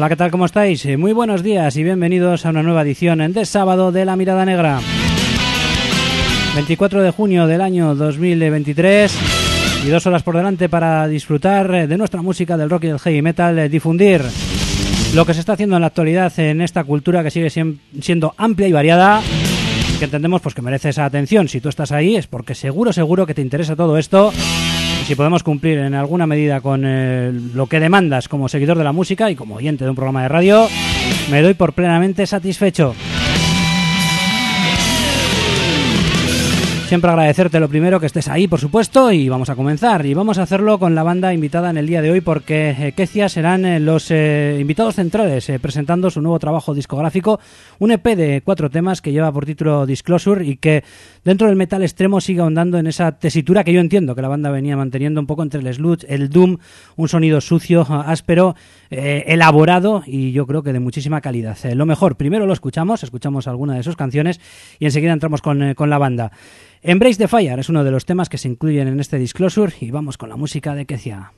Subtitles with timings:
[0.00, 0.30] Hola, ¿qué tal?
[0.30, 0.86] ¿Cómo estáis?
[0.86, 4.46] Eh, muy buenos días y bienvenidos a una nueva edición de sábado de La Mirada
[4.46, 4.80] Negra.
[6.54, 9.14] 24 de junio del año 2023
[9.84, 12.98] y dos horas por delante para disfrutar eh, de nuestra música del rock y del
[12.98, 14.22] heavy metal, eh, difundir
[15.14, 17.50] lo que se está haciendo en la actualidad en esta cultura que sigue
[18.00, 19.20] siendo amplia y variada
[19.98, 21.46] que entendemos pues que merece esa atención.
[21.46, 24.32] Si tú estás ahí es porque seguro, seguro que te interesa todo esto
[25.04, 28.92] si podemos cumplir en alguna medida con eh, lo que demandas como seguidor de la
[28.92, 30.68] música y como oyente de un programa de radio,
[31.30, 32.94] me doy por plenamente satisfecho.
[36.86, 40.04] Siempre agradecerte lo primero que estés ahí, por supuesto, y vamos a comenzar.
[40.06, 42.92] Y vamos a hacerlo con la banda invitada en el día de hoy porque eh,
[42.96, 47.38] Kecia serán eh, los invitados centrales presentando su nuevo trabajo discográfico,
[47.78, 50.82] un EP de cuatro temas que lleva por título Disclosure y que
[51.24, 54.50] dentro del metal extremo sigue ahondando en esa tesitura que yo entiendo que la banda
[54.50, 56.58] venía manteniendo un poco entre el sludge, el doom,
[56.96, 58.54] un sonido sucio, áspero,
[58.90, 61.56] elaborado y yo creo que de muchísima calidad.
[61.74, 64.40] lo mejor, primero lo escuchamos, escuchamos alguna de sus canciones
[64.78, 66.32] y enseguida entramos con, con la banda.
[66.82, 69.90] Embrace the Fire es uno de los temas que se incluyen en este Disclosure y
[69.90, 71.32] vamos con la música de Kecia.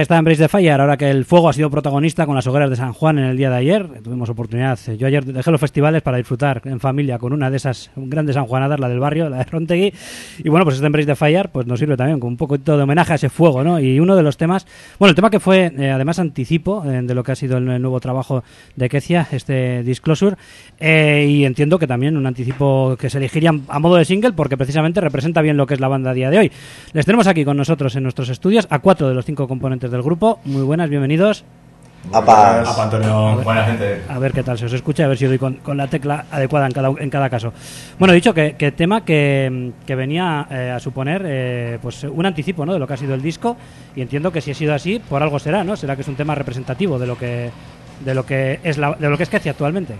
[0.00, 2.76] Está Embrace the Fire, ahora que el fuego ha sido protagonista con las hogueras de
[2.76, 3.86] San Juan en el día de ayer.
[4.02, 4.78] Tuvimos oportunidad.
[4.96, 8.80] Yo ayer dejé los festivales para disfrutar en familia con una de esas grandes sanjuanadas,
[8.80, 9.92] la del barrio, la de Rontegui.
[10.38, 12.72] Y bueno, pues este Embrace the Fire pues nos sirve también con un poco de
[12.72, 13.78] homenaje a ese fuego, ¿no?
[13.78, 14.66] Y uno de los temas,
[14.98, 17.66] bueno, el tema que fue eh, además anticipo eh, de lo que ha sido el,
[17.66, 18.42] nuevo trabajo
[18.76, 20.36] de Kecia, este Disclosure,
[20.78, 24.56] eh, y entiendo que también un anticipo que se elegiría a modo de single porque
[24.56, 26.52] precisamente representa bien lo que es la banda día de hoy.
[26.94, 30.02] Les tenemos aquí con nosotros en nuestros estudios a cuatro de los cinco componentes del
[30.02, 30.40] grupo.
[30.44, 31.44] Muy buenas, bienvenidos.
[32.12, 34.02] Apa, Antonio, buena gente.
[34.08, 36.66] A ver qué tal se os escucha, a ver si doy con, la tecla adecuada
[36.66, 37.52] en cada, en cada caso.
[37.98, 42.64] Bueno, dicho que, que tema que, que venía eh, a suponer eh, pues un anticipo
[42.64, 42.72] ¿no?
[42.72, 43.56] de lo que ha sido el disco
[43.94, 45.76] y entiendo que si ha sido así, por algo será, ¿no?
[45.76, 47.50] Será que es un tema representativo de lo que
[48.04, 49.94] de lo que es la, de lo que es actualmente.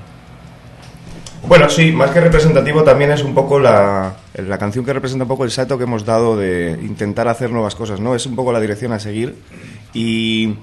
[1.47, 5.28] Bueno, sí, más que representativo también es un poco la, la canción que representa un
[5.28, 8.14] poco el salto que hemos dado de intentar hacer nuevas cosas, ¿no?
[8.14, 9.35] Es un poco la dirección a seguir
[9.94, 10.54] y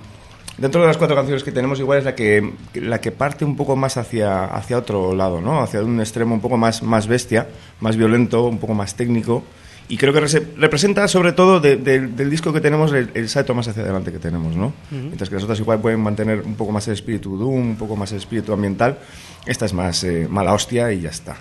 [0.57, 3.55] dentro de las cuatro canciones que tenemos igual es la que, la que parte un
[3.55, 5.62] poco más hacia, hacia otro lado, ¿no?
[5.62, 7.48] Hacia un extremo un poco más, más bestia,
[7.79, 9.43] más violento, un poco más técnico
[9.89, 14.12] y creo que representa sobre todo del disco que tenemos el, salto más hacia adelante
[14.12, 14.74] que tenemos, ¿no?
[14.91, 17.96] Mientras que las otras igual pueden mantener un poco más el espíritu Doom, un poco
[17.96, 19.00] más el espíritu ambiental,
[19.46, 21.38] esta es más eh, mala hostia y ya está.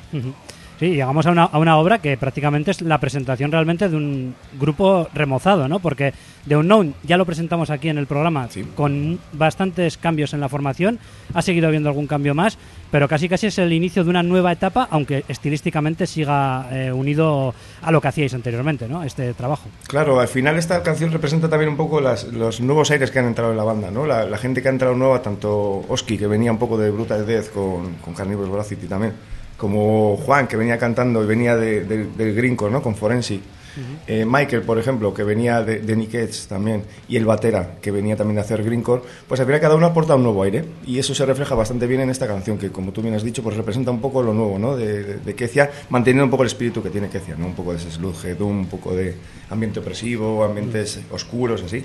[0.78, 4.35] Sí, llegamos a una, a una, obra que prácticamente es la presentación realmente de un
[4.61, 5.78] grupo remozado, ¿no?
[5.78, 6.12] Porque
[6.47, 10.99] The Unknown ya lo presentamos aquí en el programa con bastantes cambios en la formación,
[11.33, 12.59] ha seguido habiendo algún cambio más,
[12.90, 17.54] pero casi casi es el inicio de una nueva etapa, aunque estilísticamente siga eh, unido
[17.80, 19.02] a lo que hacíais anteriormente, ¿no?
[19.02, 19.68] Este trabajo.
[19.87, 23.26] Claro, al final esta canción representa también un poco las, los nuevos aires que han
[23.26, 24.06] entrado en la banda, ¿no?
[24.06, 27.50] La, gente que ha entrado nueva, tanto Oski, que venía un poco de Brutal Death
[27.50, 29.14] con, con Carnivorous Voracity también,
[29.57, 32.83] como Juan, que venía cantando y venía de, del Grinco, ¿no?
[32.83, 33.41] Con Forensic.
[34.07, 37.91] Eh, Michael, por ejemplo, que venía de, de Nick Edge también, y el Batera, que
[37.91, 40.99] venía también de hacer Greencore, pues al final cada uno aporta un nuevo aire, y
[40.99, 43.57] eso se refleja bastante bien en esta canción, que como tú bien has dicho, pues
[43.57, 44.77] representa un poco lo nuevo, ¿no?
[44.77, 47.47] De, de, Kecia, manteniendo un poco el espíritu que tiene Kecia, ¿no?
[47.47, 49.15] Un poco de ese sludge, un poco de
[49.51, 51.85] ambiente opresivo, ambientes oscuros, así.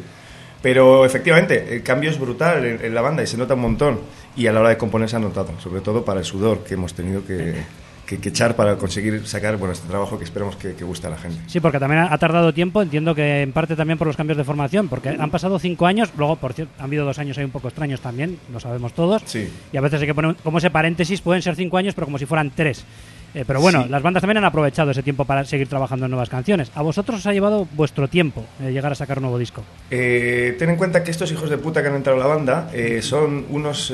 [0.61, 3.99] Pero efectivamente, el cambio es brutal en, la banda y se nota un montón.
[4.35, 6.75] Y a la hora de componer se ha notado, sobre todo para el sudor que
[6.75, 7.63] hemos tenido que,
[8.05, 11.41] que, echar para conseguir sacar bueno, este trabajo que esperemos que, guste a la gente.
[11.47, 14.43] Sí, porque también ha, tardado tiempo, entiendo que en parte también por los cambios de
[14.43, 17.51] formación, porque han pasado cinco años, luego, por cierto, han habido dos años ahí un
[17.51, 19.21] poco extraños también, lo sabemos todos.
[19.25, 19.49] Sí.
[19.71, 22.17] Y a veces hay que poner como ese paréntesis, pueden ser cinco años, pero como
[22.17, 22.85] si fueran tres.
[23.33, 26.29] Eh, pero bueno, las bandas también han aprovechado ese tiempo para seguir trabajando en nuevas
[26.29, 26.71] canciones.
[26.75, 29.63] ¿A vosotros os ha llevado vuestro tiempo eh, llegar a sacar un nuevo disco?
[29.89, 32.69] Eh, ten en cuenta que estos hijos de puta que han entrado a la banda
[33.01, 33.93] son unos,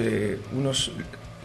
[0.53, 0.91] unos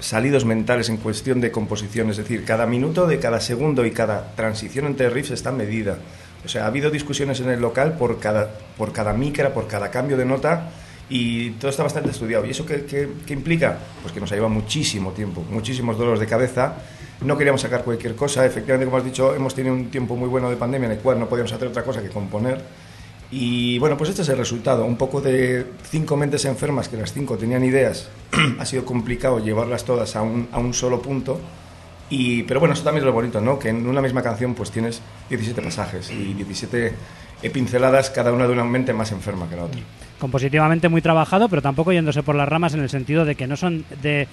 [0.01, 2.11] salidos mentales en cuestión de composición.
[2.11, 5.99] Es decir, cada minuto de cada segundo y cada transición entre riffs está medida.
[6.45, 9.91] O sea, ha habido discusiones en el local por cada, por cada micra, por cada
[9.91, 10.71] cambio de nota
[11.09, 12.47] y todo está bastante estudiado.
[12.47, 13.79] ¿Y eso qué, qué implica?
[14.01, 16.75] Pues que nos ha llevado muchísimo tiempo, muchísimos dolores de cabeza
[17.25, 18.45] no queríamos sacar cualquier cosa.
[18.47, 21.19] Efectivamente, como has dicho, hemos tenido un tiempo muy bueno de pandemia en el cual
[21.19, 22.61] no podíamos hacer otra cosa que componer.
[23.31, 24.85] Y bueno, pues este es el resultado.
[24.85, 28.11] Un poco de cinco mentes enfermas, que las cinco tenían ideas.
[28.59, 31.41] ha sido complicado llevarlas todas a un, a un solo punto.
[32.11, 33.59] Y, pero bueno, eso también es lo bonito, ¿no?
[33.59, 35.01] Que en una misma canción pues tienes
[35.31, 36.93] 17 pasajes y 17
[37.51, 39.81] pinceladas, cada una de una mente más enferma que la otra.
[40.19, 43.57] Compositivamente muy trabajado, pero tampoco yéndose por las ramas en el sentido de que no
[43.57, 44.29] son de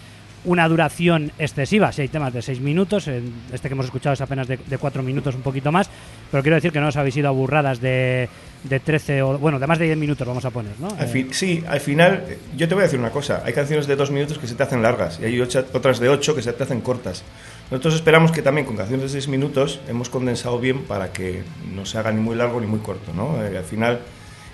[0.45, 1.91] una duración excesiva.
[1.91, 5.35] Si hay temas de 6 minutos, este que hemos escuchado es apenas de 4 minutos,
[5.35, 5.89] un poquito más,
[6.31, 8.29] pero quiero decir que no os habéis ido aburradas de,
[8.63, 10.89] de 13 o, bueno, de más de 10 minutos vamos a poner, ¿no?
[10.99, 12.23] Eh, sí, al final,
[12.55, 14.63] yo te voy a decir una cosa, hay canciones de 2 minutos que se te
[14.63, 17.23] hacen largas y hay otras de 8 que se te hacen cortas.
[17.71, 21.43] Nosotros esperamos que también con canciones de 6 minutos hemos condensado bien para que
[21.73, 23.43] no se haga ni muy largo ni muy corto, ¿no?
[23.43, 23.99] Eh, al final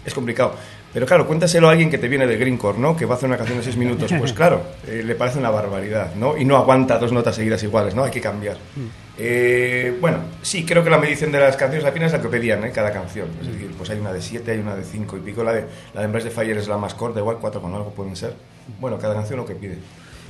[0.06, 0.56] es complicado.
[0.96, 2.96] Pero claro, cuéntaselo a alguien que te viene de Greencore, ¿no?
[2.96, 4.10] Que va a hacer una canción de seis minutos.
[4.18, 6.38] Pues claro, eh, le parece una barbaridad, ¿no?
[6.38, 8.06] Y no aguanta dos notas seguidas iguales, ¿no?
[8.06, 8.56] Hay que cambiar.
[8.56, 8.86] Mm.
[9.18, 12.64] Eh, bueno, sí, creo que la medición de las canciones final es la que pedían,
[12.64, 12.72] ¿eh?
[12.72, 13.28] Cada canción.
[13.42, 15.44] Es decir, pues hay una de siete, hay una de cinco y pico.
[15.44, 17.90] La de, la de Embrace de Fire es la más corta, igual cuatro con algo
[17.90, 18.34] pueden ser.
[18.80, 19.78] Bueno, cada canción lo que pide.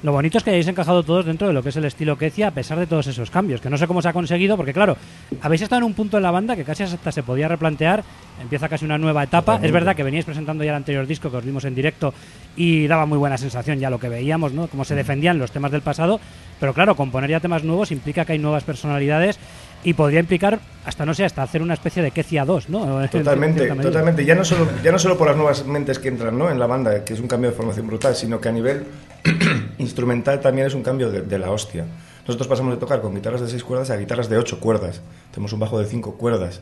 [0.05, 2.49] Lo bonito es que hayáis encajado todos dentro de lo que es el estilo Kecia
[2.49, 4.95] a pesar de todos esos cambios, que no sé cómo se ha conseguido, porque claro,
[5.41, 8.03] habéis estado en un punto en la banda que casi hasta se podía replantear,
[8.39, 9.59] empieza casi una nueva etapa.
[9.63, 12.13] Es verdad que veníais presentando ya el anterior disco que os vimos en directo
[12.55, 14.67] y daba muy buena sensación ya lo que veíamos, ¿no?
[14.67, 16.19] Cómo se defendían los temas del pasado,
[16.59, 19.39] pero claro, componer ya temas nuevos implica que hay nuevas personalidades
[19.85, 23.67] y podría implicar hasta no sé hasta hacer una especie de Kecia 2 no totalmente
[23.67, 26.49] totalmente ya no solo ya no solo por las nuevas mentes que entran ¿no?
[26.49, 28.85] en la banda que es un cambio de formación brutal sino que a nivel
[29.77, 31.85] instrumental también es un cambio de, la hostia
[32.27, 35.01] nosotros pasamos de tocar con guitarras de seis cuerdas a guitarras de ocho cuerdas
[35.31, 36.61] tenemos un bajo de cinco cuerdas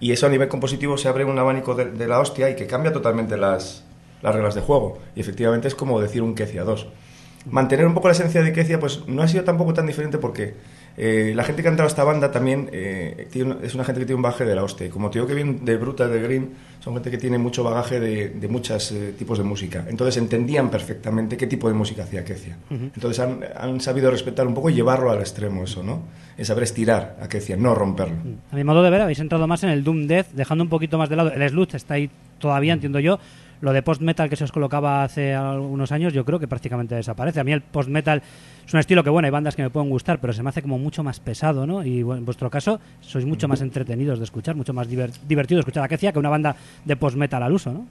[0.00, 2.92] y eso a nivel compositivo se abre un abanico de, la hostia y que cambia
[2.92, 3.84] totalmente las
[4.22, 4.98] las reglas de juego.
[5.14, 6.86] Y efectivamente es como decir un Kecia 2.
[7.50, 10.54] Mantener un poco la esencia de Kecia, pues no ha sido tampoco tan diferente porque
[10.96, 13.28] eh, la gente que ha entrado a esta banda también eh,
[13.62, 14.90] es una gente que tiene un bagaje de la hostia.
[14.90, 18.00] Como te digo que viene de Bruta, de Green, son gente que tiene mucho bagaje
[18.00, 19.84] de, muchos eh, tipos de música.
[19.88, 22.58] Entonces entendían perfectamente qué tipo de música hacía Kecia.
[22.70, 26.02] Entonces han, sabido respetar un poco y llevarlo al extremo eso, ¿no?
[26.36, 28.16] Es saber estirar a Kecia, no romperlo.
[28.50, 30.98] A mi modo de ver, habéis entrado más en el Doom Death, dejando un poquito
[30.98, 31.32] más de lado.
[31.32, 33.18] El Sludge está ahí todavía, entiendo yo,
[33.62, 37.38] lo de post-metal que se os colocaba hace algunos años, yo creo que prácticamente desaparece.
[37.40, 38.20] A mí el post-metal
[38.66, 40.62] es un estilo que, bueno, hay bandas que me pueden gustar, pero se me hace
[40.62, 41.84] como mucho más pesado, ¿no?
[41.84, 45.84] Y en vuestro caso, sois mucho más entretenidos de escuchar, mucho más divertido de escuchar
[45.84, 47.86] a Kecia que una banda de post-metal al uso, ¿no?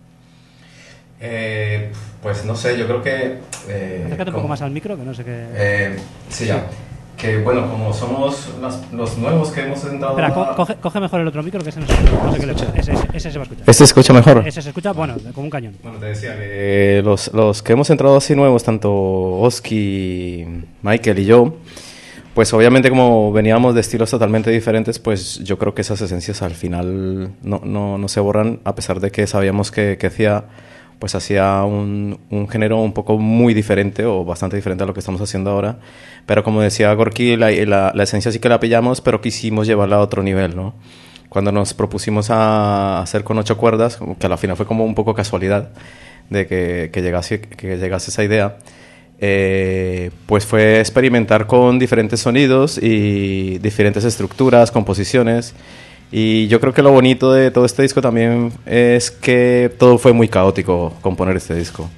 [1.22, 1.90] Eh,
[2.22, 3.38] pues no sé, yo creo que...
[3.70, 5.46] Eh, Acércate un poco más al micro, que no sé qué...
[5.56, 5.96] Eh,
[6.30, 6.66] sí, ya
[7.22, 8.50] que bueno, como somos
[8.92, 10.18] los nuevos que hemos entrado...
[10.18, 12.94] Espera, coge, mejor el otro micro que ese no se, no sé qué le ese,
[13.14, 13.62] ese, se va a escuchar.
[13.62, 14.44] ¿Este se escucha mejor?
[14.48, 15.76] Ese se escucha, bueno, como un cañón.
[15.84, 20.48] Bueno, te decía que los, los que hemos entrado así nuevos, tanto Oski,
[20.82, 21.58] Michael y yo,
[22.34, 26.56] pues obviamente como veníamos de estilos totalmente diferentes, pues yo creo que esas esencias al
[26.56, 30.46] final no, no, no se borran, a pesar de que sabíamos que, que hacía
[31.02, 35.00] pues hacía un, un, género un poco muy diferente o bastante diferente a lo que
[35.00, 35.80] estamos haciendo ahora.
[36.28, 40.00] Pero como decía Gorky, la, la, esencia sí que la pillamos, pero quisimos llevarla a
[40.00, 40.76] otro nivel, ¿no?
[41.28, 44.94] Cuando nos propusimos a hacer con ocho cuerdas, que a la final fue como un
[44.94, 45.72] poco casualidad
[46.30, 48.58] de que, que llegase, que llegase esa idea,
[49.20, 55.56] eh, pues fue experimentar con diferentes sonidos y diferentes estructuras, composiciones
[56.12, 60.12] y yo creo que lo bonito de todo este disco también es que todo fue
[60.12, 61.90] muy caótico componer este disco.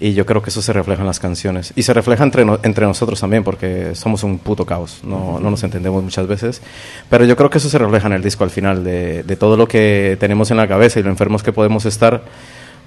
[0.00, 1.72] Y yo creo que eso se refleja en las canciones.
[1.76, 5.00] Y se refleja entre, entre nosotros también, porque somos un puto caos.
[5.04, 6.60] No, no, nos entendemos muchas veces.
[7.08, 9.56] Pero yo creo que eso se refleja en el disco al final, de, de, todo
[9.56, 12.22] lo que tenemos en la cabeza y lo enfermos que podemos estar.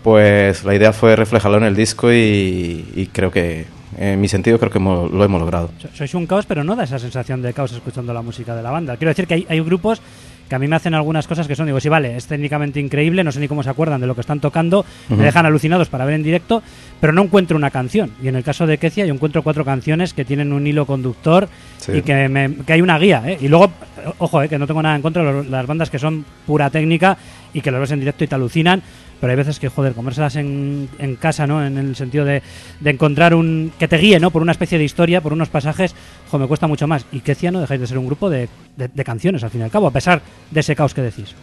[0.03, 3.65] Pues la idea fue reflejarlo en el disco y, creo que,
[3.97, 5.71] en mi sentido, creo que lo hemos logrado.
[5.93, 8.71] Sois un caos, pero no da esa sensación de caos escuchando la música de la
[8.71, 8.97] banda.
[8.97, 10.01] Quiero decir que hay, hay grupos
[10.47, 13.23] que a mí me hacen algunas cosas que son, digo, sí, vale, es técnicamente increíble,
[13.23, 16.05] no sé ni cómo se acuerdan de lo que están tocando, me dejan alucinados para
[16.05, 16.63] ver en directo,
[16.99, 18.11] pero no encuentro una canción.
[18.21, 21.47] Y en el caso de Kecia yo encuentro cuatro canciones que tienen un hilo conductor
[21.87, 23.23] y que, que, hay una guía.
[23.25, 23.37] ¿eh?
[23.41, 23.71] Y luego,
[24.17, 24.49] ojo, ¿eh?
[24.49, 27.17] que no tengo nada en contra de las bandas que son pura técnica
[27.53, 28.81] y que lo ves en directo y te alucinan,
[29.19, 31.65] pero hay veces que, joder, comérselas en, en casa, ¿no?
[31.65, 32.41] En el sentido de,
[32.79, 33.71] de, encontrar un...
[33.77, 34.31] que te guíe, ¿no?
[34.31, 35.95] Por una especie de historia, por unos pasajes,
[36.29, 37.05] joder, me cuesta mucho más.
[37.11, 39.71] Y Kecia no dejáis de ser un grupo de, de, canciones, al fin y al
[39.71, 40.21] cabo, a pesar
[40.51, 41.33] de ese caos que decís.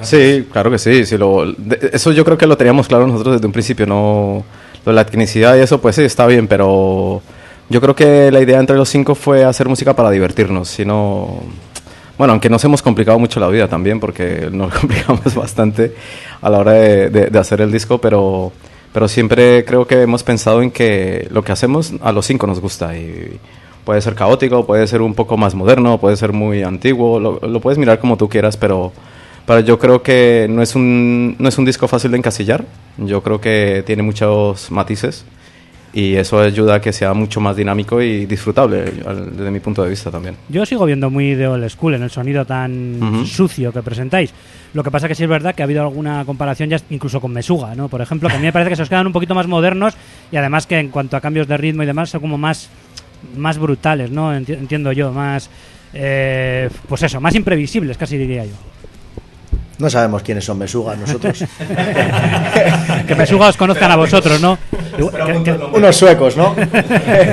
[0.00, 1.02] Sí, claro que sí.
[1.92, 4.44] eso yo creo que lo teníamos claro nosotros desde un principio, ¿no?
[4.84, 7.22] Lo de la etnicidad y eso, pues sí, está bien, pero
[7.68, 11.40] yo creo que la idea entre los cinco fue hacer música para divertirnos, sino
[12.16, 15.94] bueno, aunque nos hemos complicado mucho la vida también, porque nos complicamos bastante
[16.40, 18.52] a la hora de, hacer el disco, pero,
[18.92, 22.60] pero siempre creo que hemos pensado en que lo que hacemos a los cinco nos
[22.60, 23.38] gusta y
[23.84, 27.60] puede ser caótico, puede ser un poco más moderno, puede ser muy antiguo, lo, lo
[27.60, 28.92] puedes mirar como tú quieras, pero,
[29.46, 32.64] pero yo creo que no es, un, no es un disco fácil de encasillar,
[32.96, 35.24] yo creo que tiene muchos matices
[35.94, 39.90] y eso ayuda a que sea mucho más dinámico y disfrutable desde mi punto de
[39.90, 40.34] vista también.
[40.48, 44.34] Yo sigo viendo muy de old school en el sonido tan sucio que presentáis.
[44.72, 47.32] Lo que pasa que sí es verdad que ha habido alguna comparación ya incluso con
[47.32, 47.88] Mesuga, ¿no?
[47.88, 49.94] Por ejemplo, que a mí me parece que se os quedan un poquito más modernos
[50.32, 52.68] y además que en cuanto a cambios de ritmo y demás son como más,
[53.36, 54.34] más brutales, ¿no?
[54.34, 55.48] Entiendo yo, más...
[55.96, 58.73] Eh, pues eso, más imprevisibles casi diría yo.
[59.78, 61.38] No sabemos quiénes son Mesuga nosotros.
[63.06, 64.58] que Mesuga os conozcan a vosotros, ¿no?
[65.72, 66.54] Unos suecos, ¿no?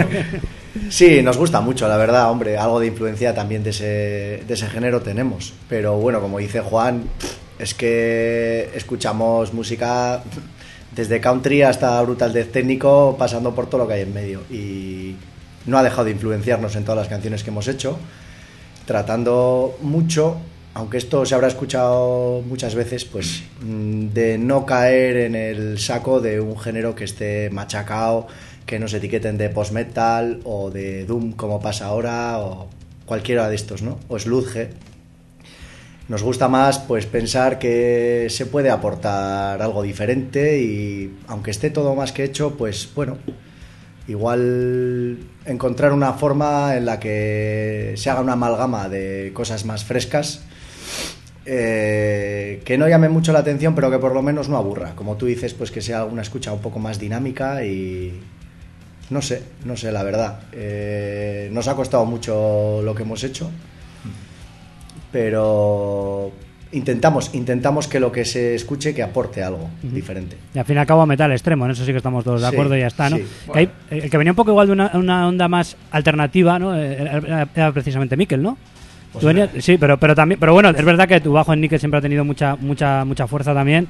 [0.90, 2.58] sí, nos gusta mucho, la verdad, hombre.
[2.58, 5.54] Algo de influencia también de ese, de ese género tenemos.
[5.70, 7.04] Pero bueno, como dice Juan,
[7.60, 10.24] es que escuchamos música
[10.96, 14.42] desde country hasta brutal death técnico, pasando por todo lo que hay en medio.
[14.50, 15.16] Y
[15.68, 18.00] no ha dejado de influenciarnos en todas las canciones que hemos hecho,
[18.86, 20.38] tratando mucho
[20.74, 26.22] aunque esto se habrá escuchado muchas veces, pues mm, de no caer en el saco
[26.22, 28.28] de un género que esté machacado,
[28.66, 32.70] que nos etiqueten de post-metal o de doom como pasa ahora o
[33.06, 34.00] cualquiera de estos, ¿no?
[34.08, 34.70] O sludge.
[36.08, 41.96] Nos gusta más pues pensar que se puede aportar algo diferente y aunque esté todo
[41.96, 43.18] más que hecho, pues bueno,
[44.08, 50.44] igual encontrar una forma en la que se haga una amalgama de cosas más frescas
[51.46, 54.94] eh, que no llame mucho la atención, pero que por lo menos no aburra.
[54.96, 58.20] Como tú dices, pues que sea una escucha un poco más dinámica y
[59.10, 60.40] no sé, no sé, la verdad.
[60.52, 63.50] Eh, nos ha costado mucho lo que hemos hecho,
[65.12, 66.32] pero
[66.72, 70.38] intentamos, intentamos que lo que se escuche que aporte algo diferente.
[70.54, 72.48] Y al fin y al cabo metal extremo, en eso sí que estamos todos de
[72.48, 73.18] acuerdo y ya está, ¿no?
[73.90, 76.76] el que venía un poco igual de una, onda más alternativa, ¿no?
[76.76, 78.58] Era, precisamente Mikel, ¿no?
[79.14, 81.98] Pues sí, pero, pero también, pero bueno, es verdad que tu bajo en Nickel siempre
[81.98, 83.88] ha tenido mucha, mucha, mucha fuerza también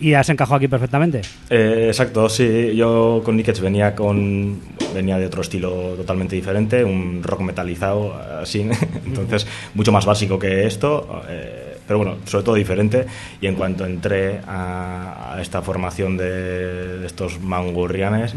[0.00, 1.20] y has encajado aquí perfectamente.
[1.48, 2.74] Eh, exacto, sí.
[2.74, 4.58] Yo con Nickets venía con
[4.94, 8.68] venía de otro estilo totalmente diferente, un rock metalizado así,
[9.06, 11.22] entonces mucho más básico que esto.
[11.28, 13.04] Eh, pero bueno, sobre todo diferente.
[13.38, 18.34] Y en cuanto entré a, esta formación de, estos mangurrianes,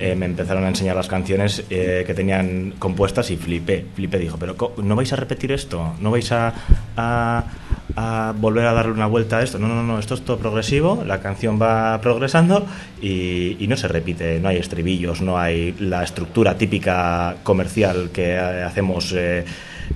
[0.00, 3.86] eh, me empezaron a enseñar las canciones eh, que tenían compuestas y flipé.
[3.94, 5.94] Flipé, dijo, pero ¿no vais a repetir esto?
[6.00, 6.52] ¿No vais a,
[6.96, 9.60] a, volver a darle una vuelta a esto?
[9.60, 12.66] No, no, no, esto es todo progresivo, la canción va progresando
[13.00, 19.12] y, no se repite, no hay estribillos, no hay la estructura típica comercial que hacemos.
[19.16, 19.44] Eh,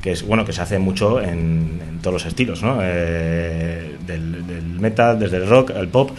[0.03, 2.79] que es bueno que se hace mucho en, todos los estilos, ¿no?
[2.83, 4.45] Eh, del,
[4.81, 6.11] metal, desde el rock, el pop.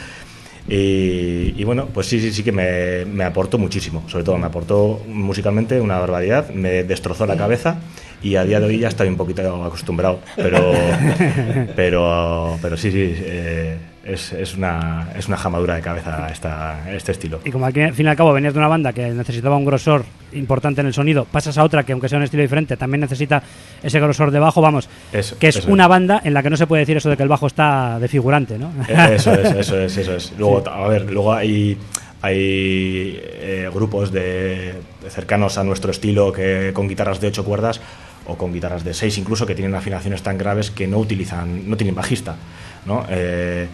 [0.67, 4.03] Y, bueno, pues sí, sí, sí que me, me, aportó muchísimo.
[4.07, 7.79] Sobre todo me aportó musicalmente una barbaridad, me destrozó la cabeza
[8.21, 10.19] y a día de hoy ya estoy un poquito acostumbrado.
[10.35, 10.71] Pero,
[11.75, 13.13] pero, pero sí, sí.
[13.17, 17.39] Eh, es, es, una, es una jamadura de cabeza esta, este estilo.
[17.45, 20.05] Y como al fin y al cabo venías de una banda que necesitaba un grosor
[20.33, 23.43] importante en el sonido, pasas a otra que aunque sea un estilo diferente, también necesita
[23.83, 24.89] ese grosor de bajo, vamos,
[25.39, 27.29] que es una banda en la que no se puede decir eso de que el
[27.29, 28.71] bajo está de figurante, ¿no?
[28.87, 30.33] Eh, eso es, eso es, eso es.
[30.37, 31.77] Luego, a ver, luego hay
[32.21, 34.75] hay eh, grupos de,
[35.09, 37.81] cercanos a nuestro estilo que con guitarras de ocho cuerdas
[38.27, 41.75] o con guitarras de seis incluso que tienen afinaciones tan graves que no utilizan no
[41.77, 42.35] tienen bajista
[42.85, 43.67] no eh,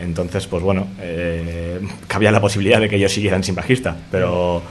[0.00, 4.62] entonces, pues bueno, eh, cabía la posibilidad de que ellos siguieran sin bajista, pero,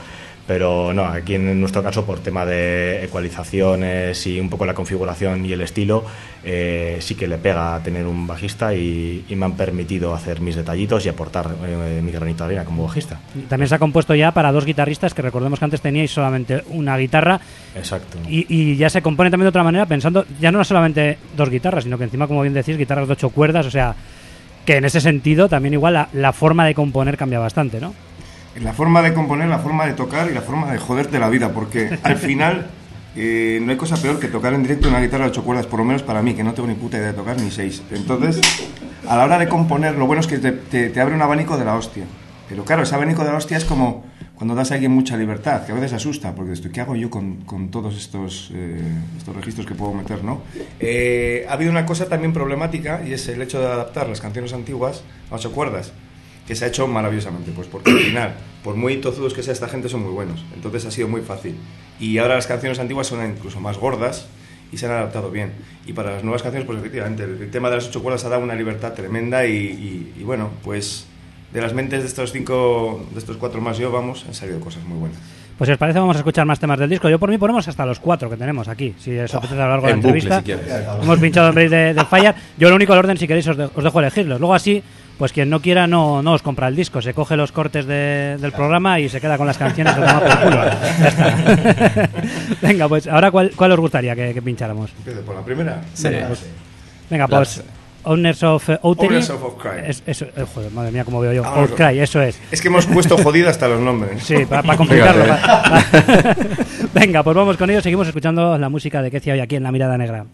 [0.46, 5.44] pero no, aquí en nuestro caso, por tema de ecualizaciones y un poco la configuración
[5.44, 6.04] y el estilo,
[6.42, 11.04] eh, sí que le pega tener un bajista y, me han permitido hacer mis detallitos
[11.06, 13.20] y aportar eh, mi granito de arena como bajista.
[13.48, 16.96] También se ha compuesto ya para dos guitarristas, que recordemos que antes teníais solamente una
[16.96, 17.40] guitarra.
[17.76, 18.18] Exacto.
[18.28, 21.84] Y, y ya se compone también de otra manera, pensando ya no solamente dos guitarras,
[21.84, 23.94] sino que encima, como bien decís, guitarras de ocho cuerdas, o sea
[24.68, 27.94] que en ese sentido también igual la, forma de componer cambia bastante, ¿no?
[28.60, 31.54] La forma de componer, la forma de tocar y la forma de joderte la vida,
[31.54, 32.66] porque al final
[33.16, 35.78] eh, no hay cosa peor que tocar en directo una guitarra de ocho cuerdas, por
[35.78, 37.82] lo menos para mí, que no tengo ni puta idea de tocar ni seis.
[37.90, 38.42] Entonces,
[39.08, 40.52] a la hora de componer, lo bueno es que te,
[40.90, 42.04] te abre un abanico de la hostia.
[42.46, 44.04] Pero claro, ese abanico de la hostia es como
[44.38, 47.10] cuando das a alguien mucha libertad, que a veces asusta, porque estoy, ¿qué hago yo
[47.10, 48.80] con, con todos estos, eh,
[49.16, 50.22] estos registros que puedo meter?
[50.22, 50.42] ¿no?
[50.78, 54.52] Eh, ha habido una cosa también problemática y es el hecho de adaptar las canciones
[54.52, 55.92] antiguas a ocho cuerdas,
[56.46, 59.68] que se ha hecho maravillosamente, pues porque al final, por muy tozudos que sea esta
[59.68, 60.44] gente, son muy buenos.
[60.54, 61.56] Entonces ha sido muy fácil.
[61.98, 64.28] Y ahora las canciones antiguas son incluso más gordas
[64.70, 65.50] y se han adaptado bien.
[65.84, 68.44] Y para las nuevas canciones, pues efectivamente, el, tema de las ocho cuerdas ha dado
[68.44, 71.08] una libertad tremenda y, y bueno, pues
[71.52, 74.84] de las mentes de estos cinco, de estos cuatro más yo, vamos, han salido cosas
[74.84, 75.18] muy buenas.
[75.58, 77.08] Pues si os parece vamos a escuchar más temas del disco.
[77.08, 79.70] Yo por mí ponemos hasta los cuatro que tenemos aquí, si os apetece a lo
[79.70, 80.42] largo de la entrevista.
[81.02, 82.32] Hemos pinchado en vez de, de Fire.
[82.56, 84.38] Yo lo único el orden, si queréis, os, dejo elegirlos.
[84.38, 84.80] Luego así,
[85.18, 87.02] pues quien no quiera no, no os compra el disco.
[87.02, 90.60] Se coge los cortes del programa y se queda con las canciones por culo.
[92.62, 94.92] Venga, pues ahora ¿cuál, cuál os gustaría que, pincháramos?
[94.98, 95.82] Empiezo por la primera.
[95.92, 96.08] Sí.
[97.10, 97.64] Venga, pues
[98.08, 99.82] Owners of uh, Owners of, Cry.
[100.06, 101.42] eso, eh, joder, madre mía, cómo veo yo.
[101.44, 102.40] Ah, Cry, eso es.
[102.50, 104.22] Es que hemos puesto jodido hasta los nombres.
[104.24, 105.24] Sí, para complicarlo.
[106.94, 107.80] Venga, pues vamos con ello.
[107.82, 110.24] Seguimos escuchando la música de Kecia hoy aquí en La Mirada Negra.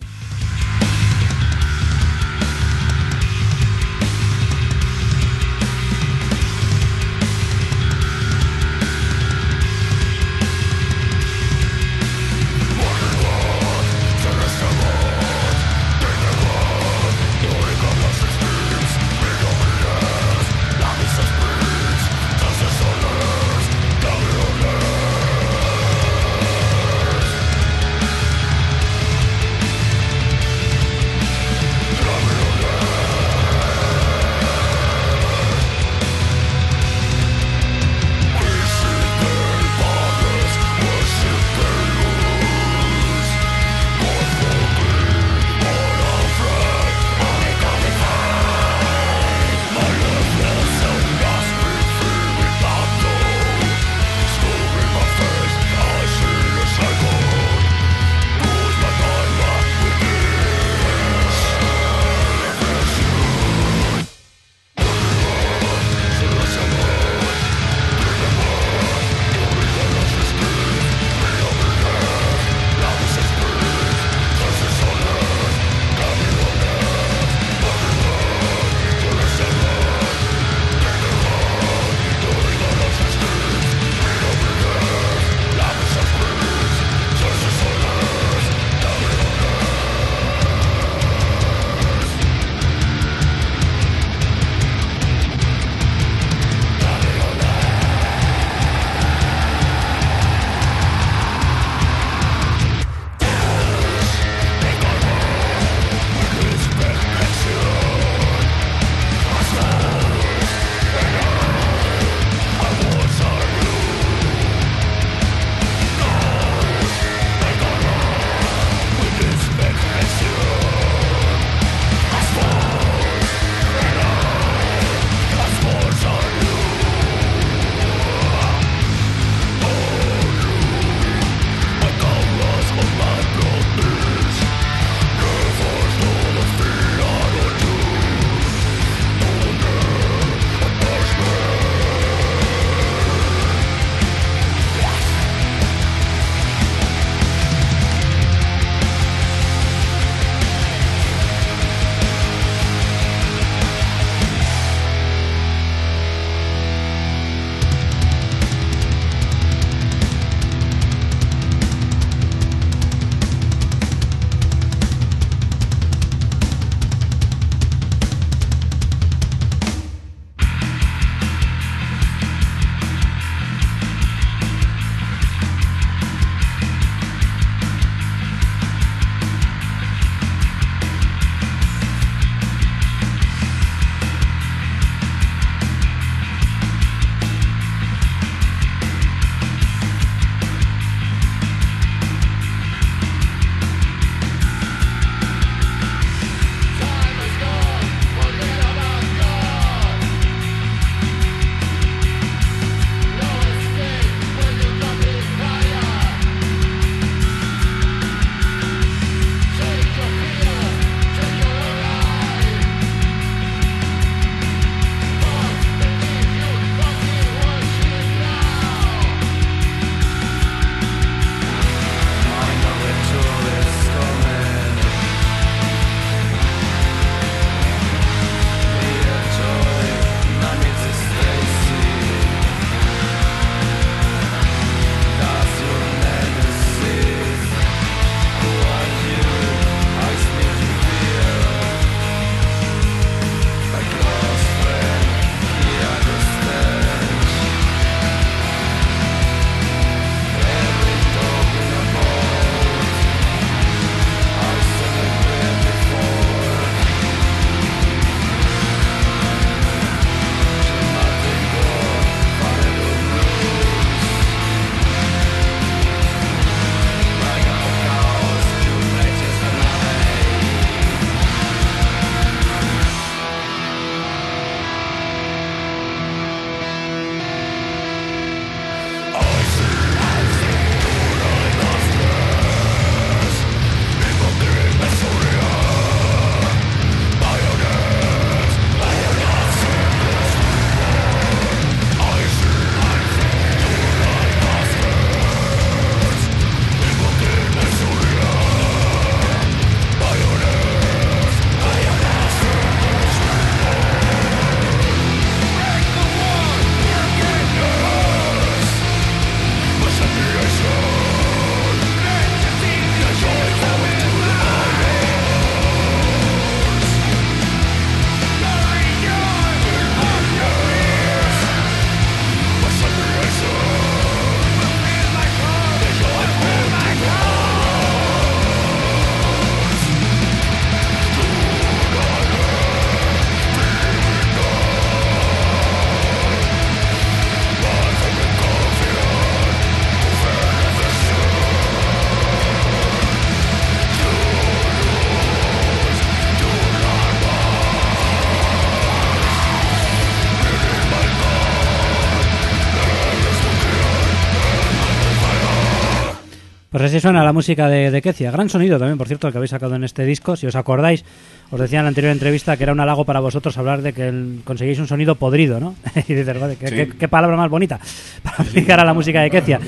[356.85, 358.31] Pues así suena la música de, de Kecia.
[358.31, 360.37] Gran sonido también, por cierto, el que habéis sacado en este disco.
[360.37, 361.03] Si os acordáis,
[361.51, 364.07] os decía en la anterior entrevista que era un halago para vosotros hablar de que
[364.09, 365.77] el- conseguís un sonido podrido, ¿no?
[366.07, 366.75] y dices, "Joder, qué, Sí.
[366.75, 367.81] qué- qué palabra más bonita
[368.23, 369.61] para aplicar a la música de Kecia.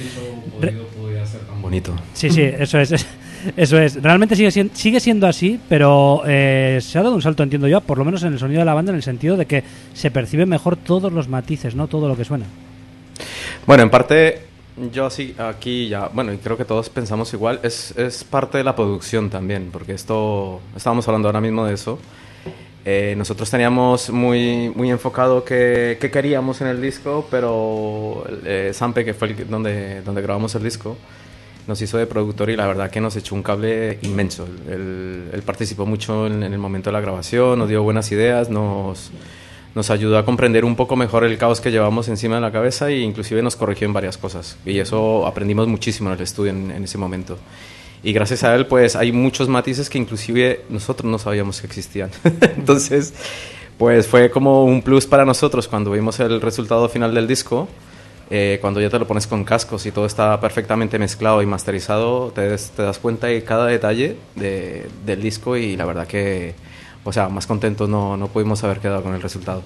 [0.61, 0.75] Re-
[1.63, 1.95] Bonito.
[2.13, 2.93] Sí, sí, eso es.
[2.93, 3.07] es-
[3.57, 4.03] Eso es.
[4.03, 7.97] Realmente sigue, sigue siendo así, pero eh, se ha dado un salto, entiendo yo, por
[7.97, 10.51] lo menos en el sonido de la banda, en el sentido de que se perciben
[10.51, 11.87] mejor todos los matices, ¿no?
[11.87, 12.45] Todo lo que suena.
[13.67, 14.41] Bueno, en parte,
[14.93, 18.65] yo así aquí ya, bueno, y creo que todos pensamos igual, es, es parte de
[18.65, 21.99] la producción también, porque esto, estábamos hablando ahora mismo de eso.
[22.85, 29.05] Eh, nosotros teníamos muy, muy enfocado qué, qué queríamos en el disco, pero eh, Sampe,
[29.05, 30.97] que fue el que- donde, donde grabamos el disco,
[31.67, 34.47] nos hizo de productor y la verdad que nos echó un cable inmenso.
[34.71, 38.51] Él, él participó mucho en, en el momento de la grabación, nos dio buenas ideas,
[38.51, 39.11] nos,
[39.77, 42.89] nos ayudó a comprender un poco mejor el caos que llevamos encima de la cabeza
[42.89, 44.57] e inclusive nos corrigió en varias cosas.
[44.65, 47.37] Y eso aprendimos muchísimo en el estudio en, ese momento.
[48.03, 52.11] Y gracias a él, pues hay muchos matices que inclusive nosotros no sabíamos que existían.
[52.57, 53.13] Entonces,
[53.77, 57.69] pues fue como un plus para nosotros cuando vimos el resultado final del disco.
[58.31, 62.33] Eh, cuando ya te lo pones con cascos y todo está perfectamente mezclado y masterizado,
[62.35, 66.55] te, das cuenta de cada detalle de- del disco y la verdad que,
[67.07, 69.63] o sea, más contentos no, no pudimos haber quedado con el resultado.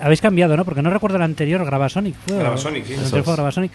[0.00, 0.64] Habéis cambiado, ¿no?
[0.64, 2.14] Porque no recuerdo el anterior, Gravasonic.
[2.26, 2.38] ¿fue?
[2.38, 2.92] Gravasonic, sí.
[2.94, 3.36] El anterior fue es.
[3.36, 3.72] Gravasonic.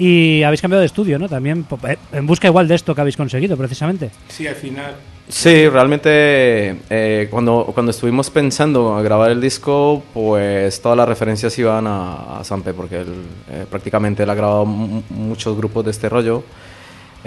[0.00, 1.28] Y habéis cambiado de estudio, ¿no?
[1.28, 4.10] También eh, en busca igual de esto que habéis conseguido, precisamente.
[4.28, 4.92] Sí, al final.
[5.28, 11.58] Sí, realmente eh, cuando, cuando estuvimos pensando a grabar el disco, pues todas las referencias
[11.58, 13.14] iban a, a Sampe, porque él
[13.50, 16.44] eh, prácticamente él ha grabado mu- muchos grupos de este rollo.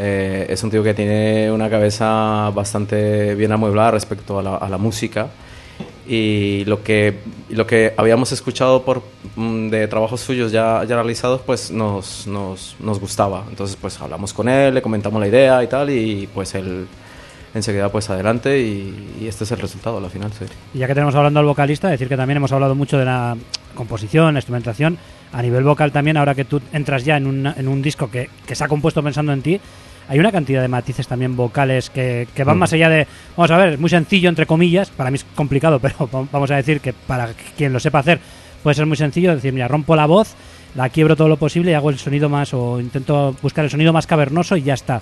[0.04, 4.68] Eh, es un tío que tiene una cabeza bastante bien amueblada respecto a la, a
[4.68, 5.28] la música.
[6.08, 9.04] Y lo que, lo que habíamos escuchado por,
[9.36, 13.46] mm, de trabajos suyos ya, ya realizados, pues nos, nos, nos gustaba.
[13.50, 16.88] Entonces, pues hablamos con él, le comentamos la idea y tal, y pues él
[17.54, 20.46] enseguida pues adelante y, y este es el resultado la final, sí.
[20.74, 23.38] Y ya que tenemos hablando al vocalista, decir que también hemos hablado mucho de la
[23.76, 24.98] composición, la instrumentación.
[25.34, 28.30] A nivel vocal también, ahora que tú entras ya en, una- en un disco que,
[28.46, 29.62] que se ha compuesto pensando en ti,
[30.12, 32.60] hay una cantidad de matices también vocales que, que van Mm.
[32.60, 35.80] más allá de, vamos a ver, es muy sencillo entre comillas, para mí es complicado,
[35.82, 38.20] pero va- vamos a decir que para quien lo sepa hacer
[38.62, 40.36] puede ser muy sencillo, decir, mira, rompo la voz,
[40.76, 43.92] la quiebro todo lo posible y hago el sonido más, o intento buscar el sonido
[43.94, 45.02] más cavernoso y ya está.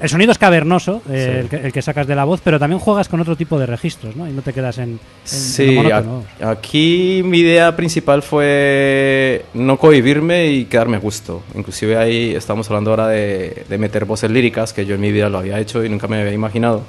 [0.00, 1.38] El sonido es cavernoso, eh, Sí.
[1.40, 3.66] el, que, el que sacas de la voz, pero también juegas con otro tipo de
[3.66, 4.26] registros, ¿no?
[4.26, 6.24] Y no te quedas en, en- en Sí, monótono.
[6.40, 11.42] a- aquí mi idea principal fue no cohibirme y quedarme a gusto.
[11.54, 15.28] Inclusive ahí estamos hablando ahora de, de meter voces líricas, que yo en mi vida
[15.28, 16.82] lo había hecho y nunca me había imaginado.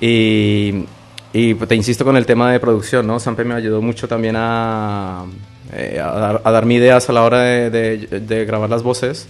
[0.00, 0.84] Y,
[1.32, 3.18] y te insisto con el tema de producción, ¿no?
[3.20, 5.24] Sampe me ayudó mucho también a,
[5.72, 9.28] eh, a, dar, a darme ideas a la hora de, de- de grabar las voces.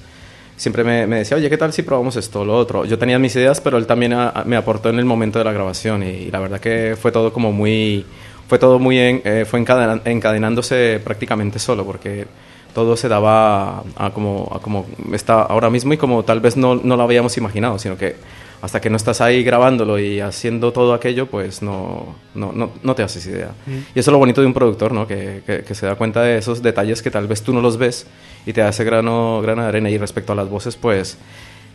[0.59, 2.85] Siempre me, me decía, oye, ¿qué tal si probamos esto o lo otro?
[2.85, 5.45] Yo tenía mis ideas, pero él también a- a- me aportó en el momento de
[5.47, 8.05] la grabación y, la verdad que fue todo como muy...
[8.49, 8.99] Fue todo muy...
[8.99, 12.27] en- eh, fue encadena- encadenándose prácticamente solo, porque
[12.75, 16.75] todo se daba a, como, a como está ahora mismo y como tal vez no,
[16.75, 18.17] no lo habíamos imaginado, sino que
[18.61, 22.95] hasta que no estás ahí grabándolo y haciendo todo aquello, pues no, no, no, no
[22.97, 23.51] te haces idea.
[23.95, 25.07] Y eso es lo bonito de un productor, ¿no?
[25.07, 27.77] Que, que, que se da cuenta de esos detalles que tal vez tú no los
[27.79, 28.07] ves
[28.47, 29.91] y te hace grano, grano de arena.
[29.91, 31.17] Y respecto a las voces, pues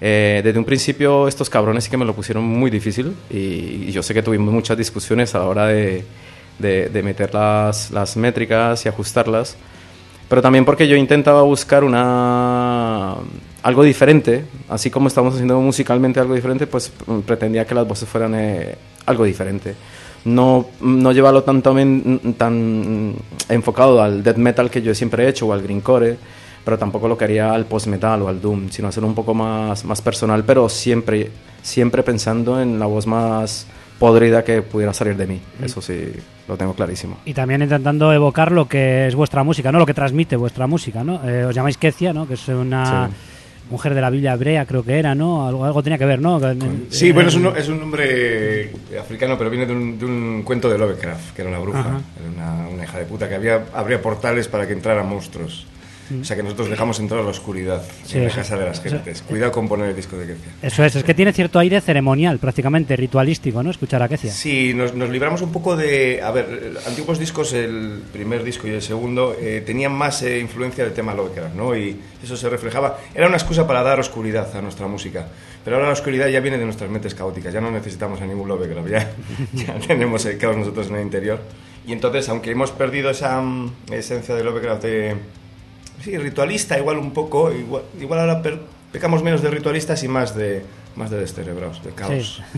[0.02, 3.92] eh, desde un principio estos cabrones sí que me lo pusieron muy difícil y, y
[3.92, 6.04] yo sé que tuvimos muchas discusiones a la hora de,
[6.60, 9.56] de, de meter las, las métricas y ajustarlas
[10.30, 13.16] pero también porque yo intentaba buscar una
[13.62, 18.10] algo diferente, así como estamos haciendo musicalmente algo diferente, pues mm, pretendía que las voces
[18.10, 19.76] fueran eh, algo diferente.
[20.26, 23.16] No, no llevarlo tanto men- tan
[23.48, 26.18] enfocado al death metal que yo siempre he hecho o al greencore,
[26.64, 29.84] pero tampoco lo quería al post metal o al doom, sino hacerlo un poco más,
[29.86, 33.68] más personal, pero siempre, siempre pensando en la voz más
[34.00, 35.40] podrida que pudiera salir de mí.
[35.64, 36.12] Eso sí,
[36.48, 37.18] lo tengo clarísimo.
[37.26, 39.80] Y también intentando evocar lo que es vuestra música, ¿no?
[39.80, 41.22] Lo que transmite vuestra música, ¿no?
[41.28, 42.28] Eh, os llamáis Kecia, ¿no?
[42.28, 43.14] Que es una Sí.
[43.70, 45.48] mujer de la Biblia hebrea, creo que era, ¿no?
[45.48, 46.40] Algo, algo tenía que ver, ¿no?
[46.90, 50.70] Sí, bueno, es un, es un nombre africano, pero viene de un, de un cuento
[50.70, 52.02] de Lovecraft, que era una bruja, Ajá.
[52.20, 55.66] era una, una hija de puta, que había, abría portales para que entraran monstruos.
[56.22, 58.66] O sea que nosotros dejamos entrar a la oscuridad Sí, en la eso- casa de
[58.66, 59.22] las eso- gentes.
[59.22, 60.52] Cuidado con poner el disco de Kecia.
[60.62, 63.72] Eso es, es que tiene cierto aire ceremonial, prácticamente ritualístico, ¿no?
[63.72, 64.32] Escuchar a Kecia.
[64.32, 66.22] Sí, nos, nos libramos un poco de...
[66.22, 70.40] A ver, eh, antiguos discos, el primer disco y el segundo, eh, tenían más eh,
[70.40, 71.76] influencia del tema Lovecraft, ¿no?
[71.76, 73.00] Y eso se reflejaba.
[73.16, 75.28] Era una excusa para dar oscuridad a nuestra música.
[75.64, 77.54] Pero ahora la oscuridad ya viene de nuestras mentes caóticas.
[77.54, 78.90] Ya no necesitamos a ningún Lovecraft.
[78.90, 79.12] Ya,
[79.54, 81.40] ya tenemos el caos nosotros en el interior.
[81.88, 85.16] Y entonces, aunque hemos perdido esa mm, esencia de Lovecraft de...
[86.04, 87.52] Sí, ritualista igual un poco.
[87.52, 88.60] Igual, igual ahora per-
[88.92, 90.64] pecamos menos de ritualistas y más de,
[90.96, 92.42] más de descerebrados, de caos.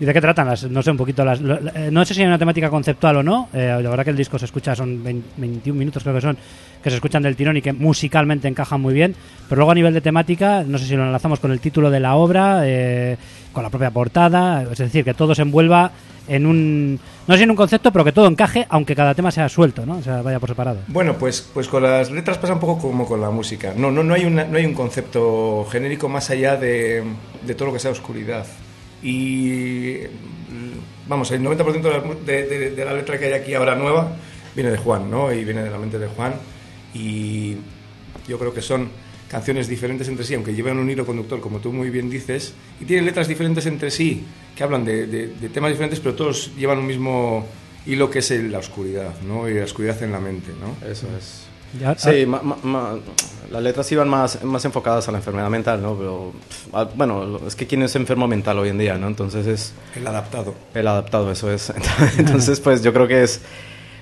[0.00, 0.48] ¿Y de qué tratan?
[0.48, 1.40] Las, no sé, un poquito las...
[1.40, 3.48] eh, no sé si hay una temática conceptual o no.
[3.52, 6.36] eh, la verdad que el disco se escucha, son 20 21 minutos creo que son,
[6.82, 9.14] que se escuchan del tirón y que musicalmente encajan muy bien.
[9.48, 12.00] Pero luego a nivel de temática, no sé si lo enlazamos con el título de
[12.00, 13.16] la obra, eh,
[13.52, 14.64] con la propia portada.
[14.64, 15.92] Es decir, que todo se envuelva
[16.26, 16.98] en un...
[17.26, 19.86] No sé si en un concepto, pero que todo encaje, aunque cada tema sea suelto,
[19.86, 19.96] ¿no?
[19.98, 20.80] O sea, vaya por separado.
[20.88, 23.72] Bueno, pues, pues con las letras pasa un poco como con la música.
[23.76, 27.02] No, no, no, hay, no hay un concepto genérico más allá de,
[27.42, 28.44] de todo lo que sea oscuridad.
[29.02, 30.00] Y
[31.08, 34.12] vamos, el 90% de la, de- de la letra que hay aquí ahora nueva
[34.54, 35.32] viene de Juan, ¿no?
[35.32, 36.34] Y viene de la mente de Juan.
[36.92, 37.56] Y
[38.28, 38.88] yo creo que son
[39.34, 42.84] canciones diferentes entre sí, aunque llevan un hilo conductor, como tú muy bien dices, y
[42.84, 44.22] tienen letras diferentes entre sí,
[44.54, 47.44] que hablan de, de- de temas diferentes, pero todos llevan un mismo
[47.84, 49.48] hilo que es el- la oscuridad, ¿no?
[49.48, 50.86] Y la oscuridad en la mente, ¿no?
[50.88, 51.46] Eso es.
[51.80, 52.94] Ya- Sí, ma- ma- ma-
[53.50, 55.96] las letras iban más, más enfocadas a la enfermedad mental, ¿no?
[55.96, 59.08] Pero, pff, ah, bueno, es que quién es enfermo mental hoy en día, ¿no?
[59.08, 60.54] Entonces es El adaptado.
[60.74, 61.72] el adaptado, eso es.
[62.18, 63.40] Entonces, pues yo creo que es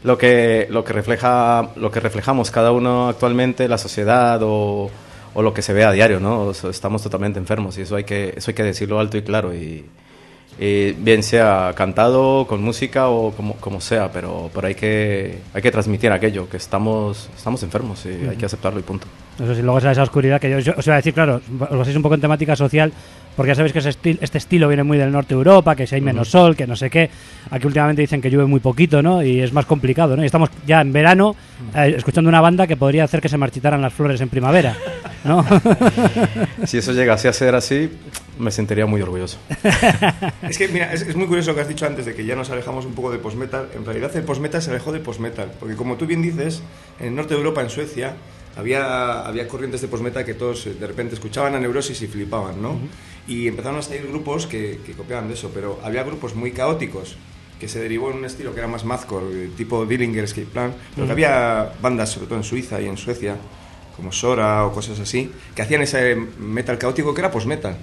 [0.04, 4.90] lo que, lo que, refleja, lo que reflejamos cada uno actualmente, la sociedad o,
[5.34, 6.42] o lo que se ve a diario, ¿no?
[6.42, 9.22] O sea, estamos totalmente enfermos y eso hay que, eso hay que decirlo alto y
[9.22, 9.54] claro.
[9.54, 9.84] Y,
[10.58, 15.62] y bien sea cantado, con música o como, como sea, pero, pero hay, que, hay
[15.62, 19.06] que transmitir aquello, que estamos, estamos enfermos y hay que aceptarlo y punto.
[19.42, 21.78] Eso sí, luego esa, esa oscuridad que yo, yo os iba a decir, claro, os
[21.78, 22.92] basáis un poco en temática social,
[23.36, 25.86] porque ya sabéis que ese estil- este estilo viene muy del norte de Europa, que
[25.86, 27.10] si hay menos sol, que no sé qué.
[27.50, 29.22] Aquí últimamente dicen que llueve muy poquito, ¿no?
[29.22, 30.22] Y es más complicado, ¿no?
[30.22, 31.34] Y estamos ya en verano
[31.74, 34.76] eh, escuchando una banda que podría hacer que se marchitaran las flores en primavera,
[35.24, 35.44] ¿no?
[36.66, 37.90] Si eso llegase a ser así,
[38.38, 39.38] me sentiría muy orgulloso.
[40.42, 42.34] Es que, mira, es, es muy curioso lo que has dicho antes de que ya
[42.36, 43.68] nos alejamos un poco de post-metal.
[43.76, 45.52] En realidad, el post-metal se alejó de post-metal.
[45.58, 46.62] Porque, como tú bien dices,
[47.00, 48.14] en el norte de Europa, en Suecia,
[48.56, 52.60] había, había corrientes de post-metal que todos eh, de repente escuchaban a Neurosis y flipaban,
[52.60, 52.76] ¿no?
[53.28, 55.50] Y empezaron a salir grupos que, que copiaban de eso.
[55.54, 57.16] Pero había grupos muy caóticos
[57.60, 60.74] que se derivó en un estilo que era más mathcore, eh, tipo Dillinger Escape Plan.
[60.94, 63.36] Pero que había bandas, sobre todo en Suiza y en Suecia,
[63.96, 67.76] como Sora o cosas así, que hacían ese metal caótico que era post-metal.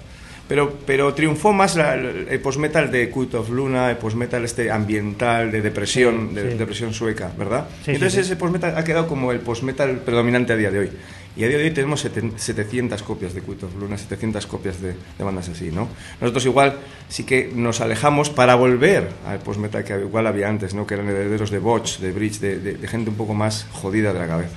[0.46, 5.50] Pero, pero triunfó más la- el post-metal de Cult of Luna, el post-metal este ambiental
[5.52, 6.58] de depresión, de sí.
[6.58, 7.68] depresión sueca, ¿verdad?
[7.84, 8.26] Sí, Entonces sí, sí.
[8.32, 10.90] ese post-metal ha quedado como el post-metal predominante a día de hoy.
[11.36, 14.80] Y a día de hoy tenemos seten- 700 copias de Cult of Luna, 700 copias
[14.82, 15.86] de, de bandas así, ¿no?
[16.20, 16.74] Nosotros igual
[17.08, 20.86] sí que nos alejamos para volver al post-metal que igual había antes, ¿no?
[20.86, 24.12] Que eran herederos de Botch, de Bridge, de, de- de gente un poco más jodida
[24.12, 24.50] de la cabeza.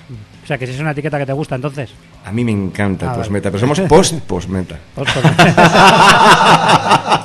[0.43, 1.91] o sea, que si es una etiqueta que te gusta, entonces.
[2.25, 3.19] A mí me encanta Ah, el vale.
[3.21, 4.79] post-metal, pero somos post-post-metal.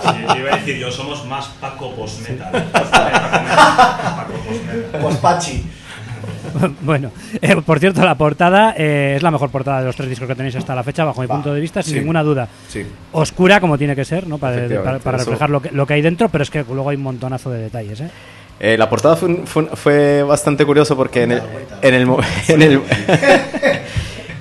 [0.02, 2.52] Sí, te iba a decir yo, somos más Paco Postmetal.
[2.72, 5.00] Paco Postmetal.
[5.02, 5.64] Pospachi.
[6.82, 10.28] bueno, eh, por cierto, la portada eh, es la mejor portada de los tres discos
[10.28, 11.98] que tenéis hasta la fecha, bajo mi punto de vista, sin sí.
[12.00, 12.48] ninguna duda.
[12.68, 12.84] Sí.
[13.12, 14.38] Oscura, como tiene que ser, ¿no?
[14.38, 17.02] Para, para- reflejar lo que, lo que hay dentro, pero es que luego hay un
[17.02, 18.10] montonazo de detalles, ¿eh?
[18.60, 21.42] Eh, la portada fue, bastante curioso porque en el,
[21.80, 22.02] en el,
[22.48, 22.82] en el,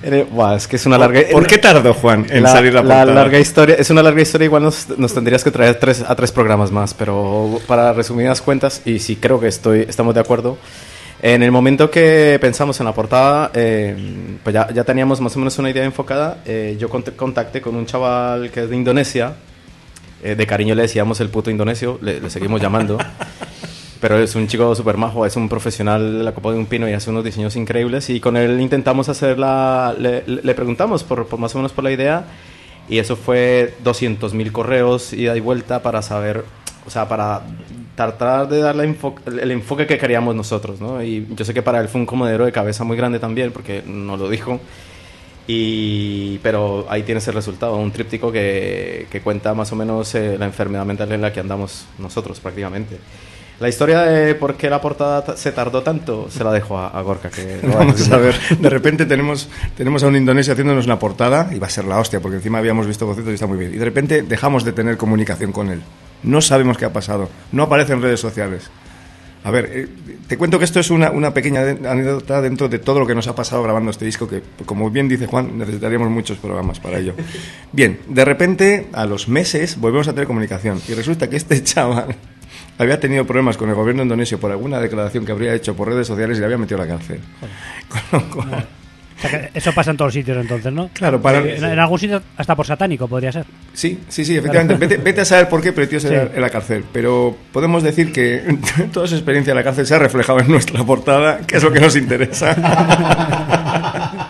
[0.04, 2.74] en el- buah, es que es una larga ¿Por qué tardó Juan en la, salir
[2.74, 3.14] la la portada?
[3.14, 6.32] larga historia es una larga historia igual nos, nos tendrías que traer tres, a tres
[6.32, 10.58] programas más pero para resumidas cuentas y sí creo que estoy estamos de acuerdo
[11.22, 15.40] en el momento que pensamos en la portada eh, pues ya, ya teníamos más o
[15.40, 19.34] menos una idea enfocada eh, yo cont- contacté con un chaval que es de Indonesia
[20.24, 22.98] eh, de cariño le decíamos el puto indonesio le, le seguimos llamando
[24.00, 26.88] pero es un chico súper majo, es un profesional de la Copa de un Pino
[26.88, 28.12] y hace unos diseños increíbles.
[28.12, 29.96] Y con él intentamos hacer la.
[29.98, 32.26] Le, le preguntamos por, por más o menos por la idea.
[32.88, 36.46] Y eso fue 200.000 correos, ida y vuelta para saber.
[36.86, 37.42] O sea, para
[37.98, 41.04] tratar de darle enfo- el, enfoque que queríamos nosotros, ¿no?
[41.04, 43.84] Y yo sé que para él fue un comodero de cabeza muy grande también, porque
[43.86, 44.62] nos lo dijo.
[45.48, 50.36] Y, pero ahí tienes el resultado, un tríptico que, que cuenta más o menos eh,
[50.38, 52.98] la enfermedad mental en la que andamos nosotros prácticamente.
[53.60, 56.90] La historia de por qué la portada ta- se tardó tanto se la dejo a,
[56.90, 57.30] a Gorka.
[57.30, 61.50] Que va Vamos a ver, de repente tenemos, tenemos a un indonesio haciéndonos una portada
[61.52, 63.74] y va a ser la hostia, porque encima habíamos visto conciertos y está muy bien.
[63.74, 65.82] Y de repente dejamos de tener comunicación con él.
[66.24, 67.30] No sabemos qué ha pasado.
[67.52, 68.70] No aparece en redes sociales.
[69.44, 69.88] A ver, eh,
[70.28, 73.28] te cuento que esto es una, una pequeña anécdota dentro de todo lo que nos
[73.28, 77.14] ha pasado grabando este disco, que como bien dice Juan, necesitaríamos muchos programas para ello.
[77.72, 80.82] Bien, de repente, a los meses, volvemos a tener comunicación.
[80.90, 82.16] Y resulta que este chaval
[82.78, 86.08] había tenido problemas con el gobierno indonesio por alguna declaración que habría hecho por redes
[86.08, 87.22] sociales y le había metido a la cárcel.
[88.12, 88.68] Con lo cual-
[89.18, 90.90] O sea, que eso pasa en todos sitios, entonces, ¿no?
[90.94, 93.46] Claro, para- En, en algún sitio hasta por satánico podría ser.
[93.74, 94.76] Sí, sí, sí, efectivamente.
[94.76, 96.08] Vete, vete a saber por qué, pero tío Sí.
[96.12, 96.84] en la cárcel.
[96.94, 98.58] Pero podemos decir que
[98.94, 101.72] toda su experiencia en la cárcel se ha reflejado en nuestra portada, que es lo
[101.72, 102.56] que nos interesa.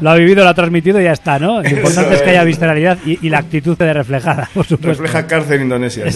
[0.00, 1.62] lo ha vivido, lo ha transmitido y ya está, ¿no?
[1.62, 5.02] Lo importante es que haya visceralidad y, y la actitud de reflejada, por supuesto.
[5.02, 6.04] Refleja cárcel en Indonesia.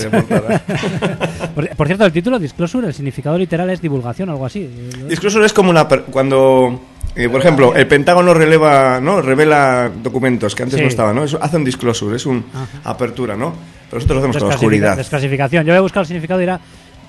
[1.54, 4.68] Por, por cierto, el título Disclosure, el significado literal es divulgación, algo así.
[5.08, 6.80] Disclosure es como una per- cuando
[7.16, 9.20] eh, por ejemplo, el Pentágono releva, ¿no?
[9.20, 10.82] revela documentos que antes Sí.
[10.82, 11.24] no estaban, ¿no?
[11.24, 12.42] Eso hace un disclosure, es una
[12.84, 13.52] apertura, ¿no?
[13.88, 14.96] Pero nosotros lo hacemos con la oscuridad.
[14.96, 15.64] Desclasificación.
[15.66, 16.60] Yo voy a buscar el significado y dirá.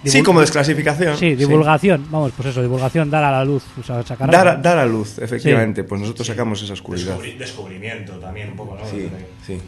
[0.03, 1.15] Sí, como desclasificación.
[1.15, 2.07] Sí, divulgación.
[2.09, 3.63] Vamos, pues eso, divulgación, dar a la luz.
[3.79, 5.83] O sea, sacar a- Dar, a- dar a luz, efectivamente.
[5.83, 7.15] Pues nosotros sacamos esa oscuridad.
[7.19, 8.89] Descubri- descubrimiento también, un poco, ¿no?
[8.89, 9.07] Sí,
[9.45, 9.61] sí.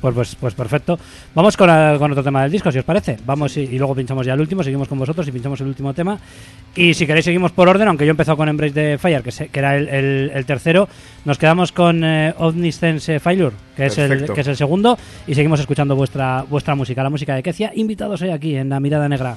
[0.00, 0.98] Pues, pues, pues perfecto.
[1.34, 3.18] Vamos con, eh, con otro tema del disco, si os parece.
[3.24, 5.94] Vamos y, y luego pinchamos ya el último, seguimos con vosotros y pinchamos el último
[5.94, 6.18] tema.
[6.74, 9.30] Y si queréis seguimos por orden, aunque yo he empezado con Embrace the Fire, que,
[9.30, 10.88] se- que era el, el- el tercero.
[11.24, 14.98] Nos quedamos con eh, Omniscience Failure, que es, el, que es el segundo.
[15.26, 17.72] Y seguimos escuchando vuestra, vuestra música, la música de Kecia.
[17.74, 19.36] Invitados hoy aquí en La Mirada Negra.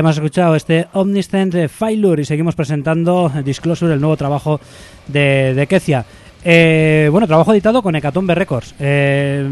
[0.00, 4.58] Hemos escuchado este Omniscient Failure y seguimos presentando Disclosure, el nuevo trabajo
[5.06, 6.06] de, de Kecia.
[6.42, 9.46] Eh, bueno, trabajo editado con Hecatombe Records, eh,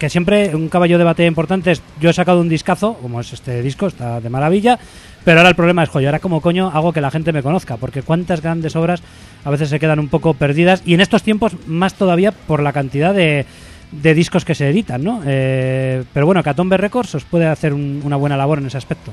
[0.00, 3.32] que siempre un caballo de batalla importante es, yo he sacado un discazo, como es
[3.32, 4.76] este disco, está de maravilla,
[5.24, 7.76] pero ahora el problema es, joder, ahora como coño hago que la gente me conozca,
[7.76, 9.04] porque cuántas grandes obras
[9.44, 12.72] a veces se quedan un poco perdidas, y en estos tiempos más todavía por la
[12.72, 13.46] cantidad de,
[13.92, 15.22] discos que se editan, ¿no?
[15.24, 19.12] Eh, pero bueno, Hecatombe Records os puede hacer un- una buena labor en ese aspecto.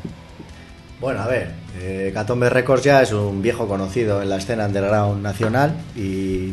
[0.99, 5.23] Bueno, a ver, eh, Catombe Records ya es un viejo conocido en la escena underground
[5.23, 6.51] nacional y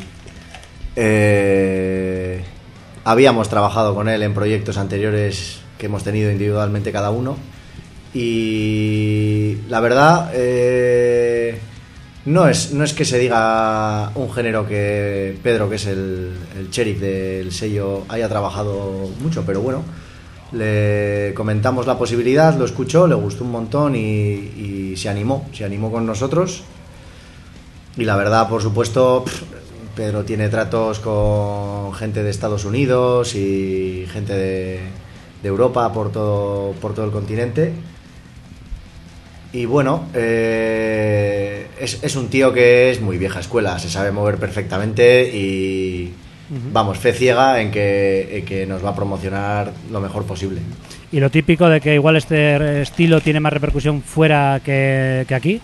[0.95, 2.45] eh,
[3.03, 7.37] habíamos trabajado con él en proyectos anteriores que hemos tenido individualmente cada uno.
[8.15, 11.59] Y la verdad eh,
[12.25, 16.71] no es, no es que se diga un género que Pedro, que es el, el
[16.71, 19.83] sheriff del sello, haya trabajado mucho, pero bueno,
[20.57, 25.91] le comentamos la posibilidad, lo escuchó, le gustó un montón y, se animó, se animó
[25.91, 26.63] con nosotros.
[27.97, 29.25] Y la verdad, por supuesto,
[29.95, 34.81] Pedro tiene tratos con gente de Estados Unidos y gente de,
[35.43, 37.73] de Europa por todo, por todo el continente.
[39.53, 44.37] Y bueno, eh, es, es un tío que es muy vieja escuela, se sabe mover
[44.37, 46.13] perfectamente y
[46.73, 50.61] vamos, fe ciega en que, en que nos va a promocionar lo mejor posible.
[51.13, 55.61] Y lo típico de que igual este estilo tiene más repercusión fuera que, que aquí,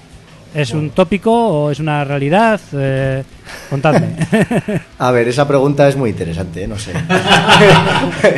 [0.55, 2.61] ¿es un tópico o es una realidad?
[2.73, 3.23] Eh,
[3.69, 4.09] contadme.
[4.99, 6.69] A ver, esa pregunta es muy interesante, ¿eh?
[6.69, 6.93] no sé.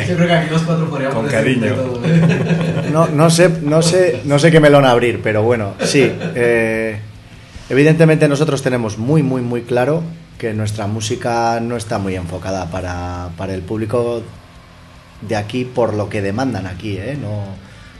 [0.05, 1.73] Siempre que aquí los cuatro podríamos Con cariño.
[1.73, 2.89] todo, ¿eh?
[2.91, 6.11] No, no sé, no sé, no sé qué melón abrir, pero bueno, sí.
[6.35, 6.97] eh,
[7.69, 10.03] evidentemente nosotros tenemos muy, muy, muy claro
[10.37, 14.21] que nuestra música no está muy enfocada para, para el público
[15.21, 17.17] de aquí por lo que demandan aquí, ¿eh?
[17.19, 17.43] No,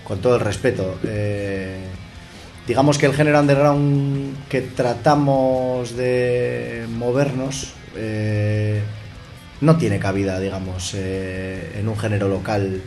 [0.04, 0.98] con todo el respeto.
[1.04, 1.80] Eh,
[2.68, 8.82] digamos que el género underground que tratamos de movernos eh,
[9.62, 12.82] no tiene cabida, digamos, en un género local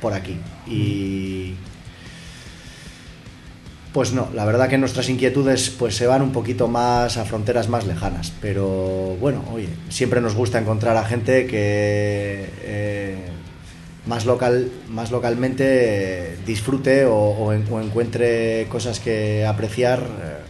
[0.00, 0.38] por aquí.
[0.66, 1.54] Y
[3.96, 7.70] pues no, la verdad que nuestras inquietudes pues se van un poquito más a fronteras
[7.70, 13.16] más lejanas, pero bueno, oye, siempre nos gusta encontrar a gente que eh,
[14.04, 20.42] más local, más localmente disfrute o encuentre cosas que apreciar eh,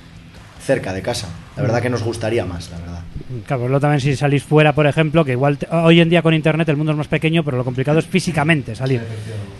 [0.61, 1.29] cerca de casa.
[1.57, 3.01] La verdad que nos gustaría más, la verdad.
[3.47, 6.23] Claro, pues luego también si salís fuera, por ejemplo, que igual te- hoy en día
[6.23, 9.01] con internet el mundo es más pequeño, pero lo complicado es físicamente salir.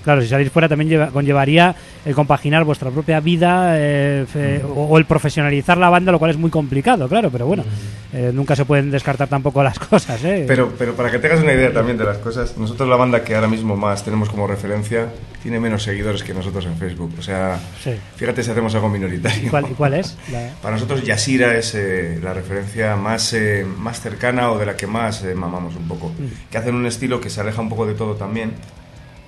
[0.05, 1.75] Claro, si salís fuera también lleva- conllevaría
[2.05, 6.31] el compaginar vuestra propia vida eh, fe- o, o el profesionalizar la banda, lo cual
[6.31, 7.65] es muy complicado, claro, pero bueno,
[8.13, 10.45] eh, nunca se pueden descartar tampoco las cosas, ¿eh?
[10.47, 13.35] Pero, pero para que tengas una idea también de las cosas, nosotros la banda que
[13.35, 15.07] ahora mismo más tenemos como referencia
[15.43, 17.13] tiene menos seguidores que nosotros en Facebook.
[17.19, 17.93] O sea, Sí.
[18.17, 19.47] fíjate si hacemos algo minoritario.
[19.47, 20.17] ¿Y cuál, y cuál es?
[20.33, 24.77] La- Para nosotros Yasira es eh, la referencia más, eh, más cercana o de la
[24.77, 26.13] que más eh, mamamos un poco.
[26.51, 28.53] Que hacen un estilo que se aleja un poco de todo también.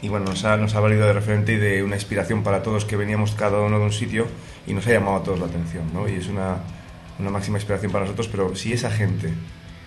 [0.02, 2.84] Y bueno, nos ha, nos ha valido de referente y de una inspiración para todos
[2.84, 4.26] que veníamos cada uno de un sitio
[4.66, 5.84] y nos ha llamado a todos la atención.
[5.92, 6.08] ¿no?
[6.08, 6.58] Y es una,
[7.18, 9.32] una máxima inspiración para nosotros, pero si esa gente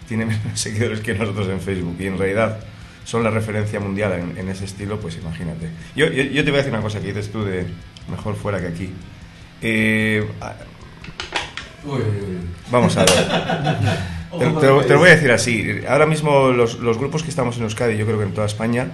[0.07, 2.59] tiene menos seguidores que nosotros en Facebook y en realidad
[3.03, 5.69] son la referencia mundial en, en ese estilo, pues imagínate.
[5.95, 7.65] Yo, yo, yo te voy a decir una cosa que dices tú de
[8.09, 8.89] mejor fuera que aquí.
[9.61, 10.27] Eh.
[12.71, 13.11] Vamos a ver.
[14.39, 15.81] Te, te lo- te lo voy a decir así.
[15.89, 18.87] Ahora mismo los, los grupos que estamos en Euskadi, yo creo que en toda España,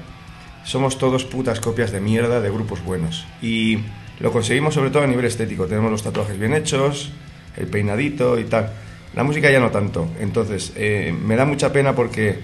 [0.64, 3.26] somos todos putas copias de mierda de grupos buenos.
[3.42, 3.78] Y
[4.20, 5.68] lo conseguimos sobre todo a nivel estético.
[5.68, 7.12] Tenemos los tatuajes bien hechos,
[7.56, 8.72] el peinadito y tal.
[9.16, 10.08] La música ya no tanto.
[10.20, 12.40] Entonces, eh, me da mucha pena porque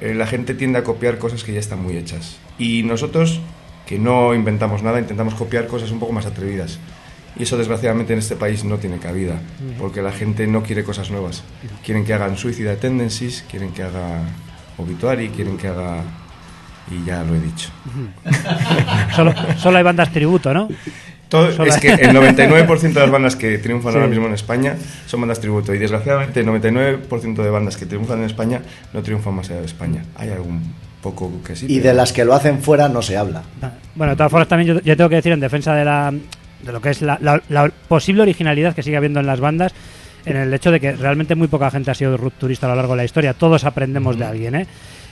[0.00, 2.38] eh, la gente tiende a copiar cosas que ya están muy hechas.
[2.56, 3.40] Y nosotros,
[3.84, 6.78] que no inventamos nada, intentamos copiar cosas un poco más atrevidas.
[7.36, 9.34] Y eso desgraciadamente en este país no tiene cabida,
[9.78, 11.42] porque la gente no quiere cosas nuevas.
[11.84, 14.22] Quieren que hagan Suicide Tendencies, quieren que haga
[14.76, 16.02] Obituary, quieren que haga...
[16.90, 17.68] Y ya lo he dicho.
[19.14, 20.68] solo, solo hay bandas tributo, ¿no?
[21.28, 23.98] Todo- es que el 99% de las bandas que triunfan Sí.
[23.98, 24.74] ahora mismo en España
[25.06, 25.74] son bandas tributo.
[25.74, 28.62] Y desgraciadamente el 99% de bandas que triunfan en España
[28.94, 30.02] no triunfan más allá de España.
[30.16, 30.72] Hay algún
[31.02, 31.66] poco que sí.
[31.68, 33.42] Y pero- de las que lo hacen fuera no se habla.
[33.94, 36.12] Bueno, de todas formas también yo, yo tengo que decir en defensa de la
[36.62, 39.72] de lo que es la, la- la posible originalidad que sigue habiendo en las bandas,
[40.26, 42.92] en el hecho de que realmente muy poca gente ha sido rupturista a lo largo
[42.92, 43.34] de la historia.
[43.34, 44.66] Todos aprendemos de alguien, ¿eh?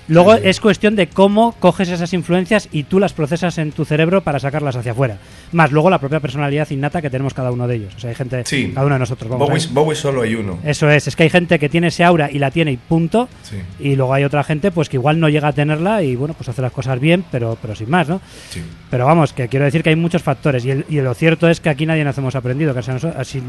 [0.08, 4.20] Luego es cuestión de cómo coges esas influencias y tú las procesas en tu cerebro
[4.22, 5.18] para sacarlas hacia afuera.
[5.52, 7.94] Más luego la propia personalidad innata que tenemos cada uno de ellos.
[7.96, 8.70] O sea, hay gente, Sí.
[8.72, 9.28] cada uno de nosotros.
[9.30, 10.58] vamos, Bowie, hay- Bowie solo hay uno.
[10.64, 13.28] Eso es, es que hay gente que tiene ese aura y la tiene y punto.
[13.42, 13.56] Sí.
[13.80, 16.48] Y luego hay otra gente pues que igual no llega a tenerla y bueno, pues
[16.48, 18.20] hace las cosas bien, pero, pero sin más, ¿no?
[18.50, 18.62] Sí.
[18.90, 21.60] Pero vamos, que quiero decir que hay muchos factores y, el- y lo cierto es
[21.60, 22.74] que aquí nadie nos hemos aprendido.
[22.74, 22.82] Que
[23.24, 23.42] si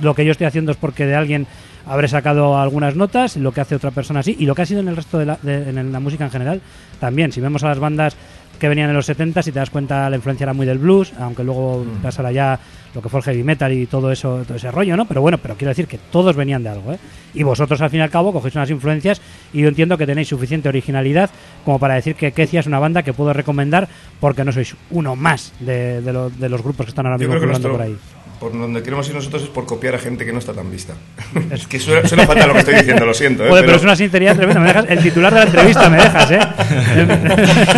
[0.00, 1.46] lo que yo estoy haciendo es porque de alguien
[1.88, 4.80] habré sacado algunas notas, lo que hace otra persona sí, y lo que ha sido
[4.80, 6.60] en el resto de la, de- en la música en general
[7.00, 7.32] también.
[7.32, 8.16] Si vemos a las bandas
[8.58, 11.12] que venían en los 70, si te das cuenta, la influencia era muy del blues,
[11.20, 12.58] aunque luego pasara ya
[12.92, 15.04] lo que fue el heavy metal y todo eso, todo ese rollo, ¿no?
[15.04, 16.98] Pero bueno, pero quiero decir que todos venían de algo, ¿eh?
[17.34, 19.20] Y vosotros al fin y al cabo cogéis unas influencias
[19.52, 21.30] y yo entiendo que tenéis suficiente originalidad
[21.64, 23.86] como para decir que Kecia es una banda que puedo recomendar
[24.18, 27.34] porque no sois uno más de, de lo- de los grupos que están ahora mismo
[27.52, 27.96] nuestro, por ahí.
[28.40, 30.94] Por donde queremos ir nosotros es por copiar a gente que no está tan vista.
[31.50, 33.44] es que suena, suena fatal lo que estoy diciendo, lo siento.
[33.44, 33.48] ¿eh?
[33.48, 34.60] Joder, pero es una sinceridad tremenda.
[34.60, 36.38] Me dejas, el titular de la entrevista me dejas, ¿eh?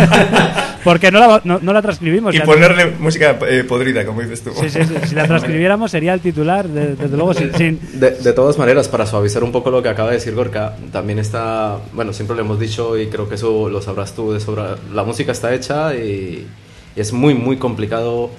[0.83, 2.33] Porque no la, no, no la transcribimos.
[2.33, 4.51] Y ya- ponerle música eh, podrida, como dices tú.
[4.59, 8.11] Sí, sí, sí, Si la transcribiéramos sería el titular, de- desde luego, sin, sin- De,
[8.11, 11.77] de todas maneras, para suavizar un poco lo que acaba de decir Gorka, también está,
[11.93, 15.03] bueno, siempre lo hemos dicho y creo que eso lo sabrás tú de sobra, la
[15.03, 16.47] música está hecha y,
[16.95, 18.31] y es muy, muy complicado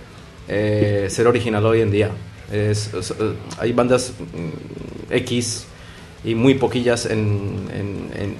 [0.48, 2.10] eh, ser original hoy en día.
[2.50, 3.14] Es- es-
[3.58, 5.66] hay bandas mm, X
[6.24, 7.68] y muy poquillas en,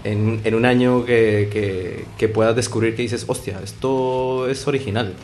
[0.05, 5.15] en, en- un año que, que, que puedas descubrir que dices, hostia, esto es original.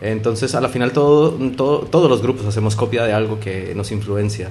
[0.00, 3.90] Entonces, a la final, todo, todo- todos los grupos hacemos copia de algo que nos
[3.90, 4.50] influencia.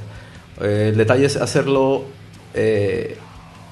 [0.62, 2.03] Eh, el detalle es hacerlo
[2.53, 3.16] eh,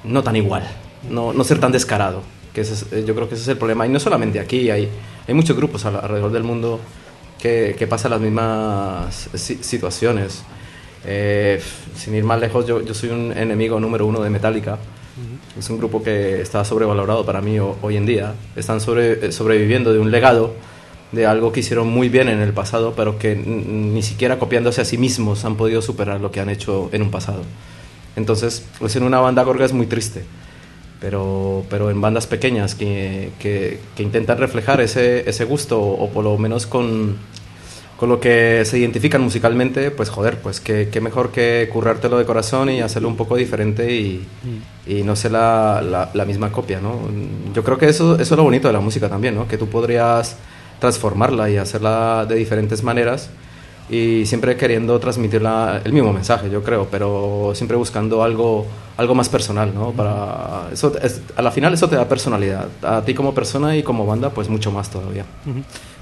[0.04, 0.64] no tan igual,
[1.10, 2.22] no, no ser tan descarado.
[2.54, 3.86] Que ese es- yo creo que ese es el problema.
[3.86, 4.88] Y no solamente aquí, hay,
[5.28, 6.80] hay muchos grupos al- alrededor del mundo
[7.42, 10.44] que, que pasan las mismas si- situaciones.
[11.06, 11.62] Eh,
[11.96, 14.78] sin ir más lejos, yo, yo soy un enemigo número uno de Metallica.
[15.58, 18.34] Es un grupo que está sobrevalorado para mí ho- hoy en día.
[18.56, 20.54] Están sobre, eh, sobreviviendo de un legado,
[21.12, 24.86] de algo que hicieron muy bien en el pasado, pero que ni siquiera copiándose a
[24.86, 27.42] sí mismos han podido superar lo que han hecho en un pasado.
[28.16, 30.24] Entonces, pues en una banda gorga es muy triste.
[31.00, 36.24] Pero, pero en bandas pequeñas que, que, que intentan reflejar ese, ese gusto, o por
[36.24, 37.18] lo menos con,
[37.98, 42.26] con lo que se identifican musicalmente, pues joder, pues qué, qué mejor que currártelo de
[42.26, 44.26] corazón y hacerlo un poco diferente y,
[44.88, 47.00] y no ser la, la, la misma copia, ¿no?
[47.54, 49.48] Yo creo que eso, eso es lo bonito de la música también, ¿no?
[49.48, 50.36] Que tú podrías
[50.80, 53.30] transformarla y hacerla de diferentes maneras
[53.90, 58.66] y siempre queriendo transmitir la- el mismo mensaje, yo creo, pero siempre buscando algo,
[58.98, 59.92] algo más personal, ¿no?
[59.92, 63.84] Para eso, es- a la final eso te da personalidad, a ti como persona y
[63.84, 65.24] como banda, pues mucho más todavía.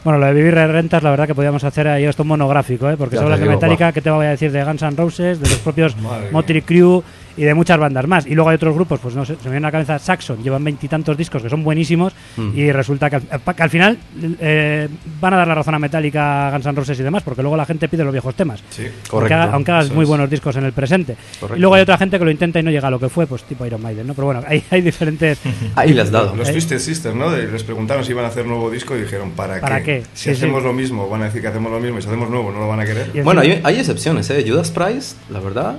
[0.04, 2.90] Bueno, lo de vivir de rentas, la verdad que podíamos hacer ahí esto un monográfico,
[2.90, 2.96] ¿eh?
[2.98, 3.94] porque hablas te de Metallica, guau.
[3.94, 5.96] ¿qué te voy a decir de Guns N' Roses, de los propios
[6.32, 7.02] Motley Crue
[7.38, 8.26] y de muchas bandas más?
[8.26, 10.42] Y luego hay otros grupos, pues no sé, se me viene a la cabeza Saxon,
[10.44, 12.58] llevan veintitantos discos que son buenísimos Mm.
[12.58, 13.98] y resulta que al, que al final
[14.40, 14.88] eh,
[15.20, 17.66] van a dar la razón a Metallica, Guns N' Roses y demás, porque luego la
[17.66, 18.62] gente pide los viejos temas.
[18.70, 18.84] Sí.
[18.84, 19.36] Aunque, Correcto.
[19.36, 21.16] haga- aunque hagas muy buenos discos en el presente.
[21.40, 21.58] Correcto.
[21.58, 23.28] Y luego hay otra gente que lo intenta y no llega a lo que fue,
[23.28, 24.14] pues tipo Iron Maiden, ¿no?
[24.14, 25.40] Pero bueno, hay, hay diferentes...
[25.76, 26.36] Ahí le has dado.
[26.36, 26.54] Los Eh.
[26.54, 27.30] Twisted Sisters, ¿no?
[27.32, 30.04] De- les preguntaron si iban a hacer nuevo disco y dijeron, ¿para, ¿Para qué?
[30.14, 30.68] Si Sí, hacemos sí.
[30.68, 32.68] lo mismo, van a decir que hacemos lo mismo y si hacemos nuevo, no lo
[32.68, 33.24] van a querer.
[33.24, 34.44] Bueno, hay, hay excepciones, ¿eh?
[34.48, 35.78] Judas Price, la verdad.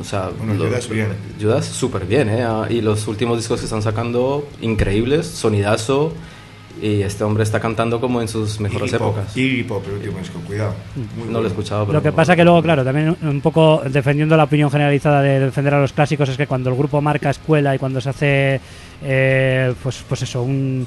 [0.00, 1.08] O sea, Bueno, Judas bien.
[1.40, 2.42] Judas súper bien, ¿eh?
[2.42, 6.12] Ah, Y los últimos discos que están sacando, increíbles, sonidazo.
[6.82, 9.36] Y este hombre está cantando como en sus mejores Iggy Pop, épocas.
[9.36, 10.74] Iggy Pop, el último disco, cuidado.
[11.16, 11.98] Muy No lo he escuchado, pero.
[11.98, 15.72] Lo que pasa que luego, claro, también un poco defendiendo la opinión generalizada de defender
[15.74, 18.60] a los clásicos es que cuando el grupo marca escuela y cuando se hace,
[19.04, 20.84] eh, pues, pues eso, un-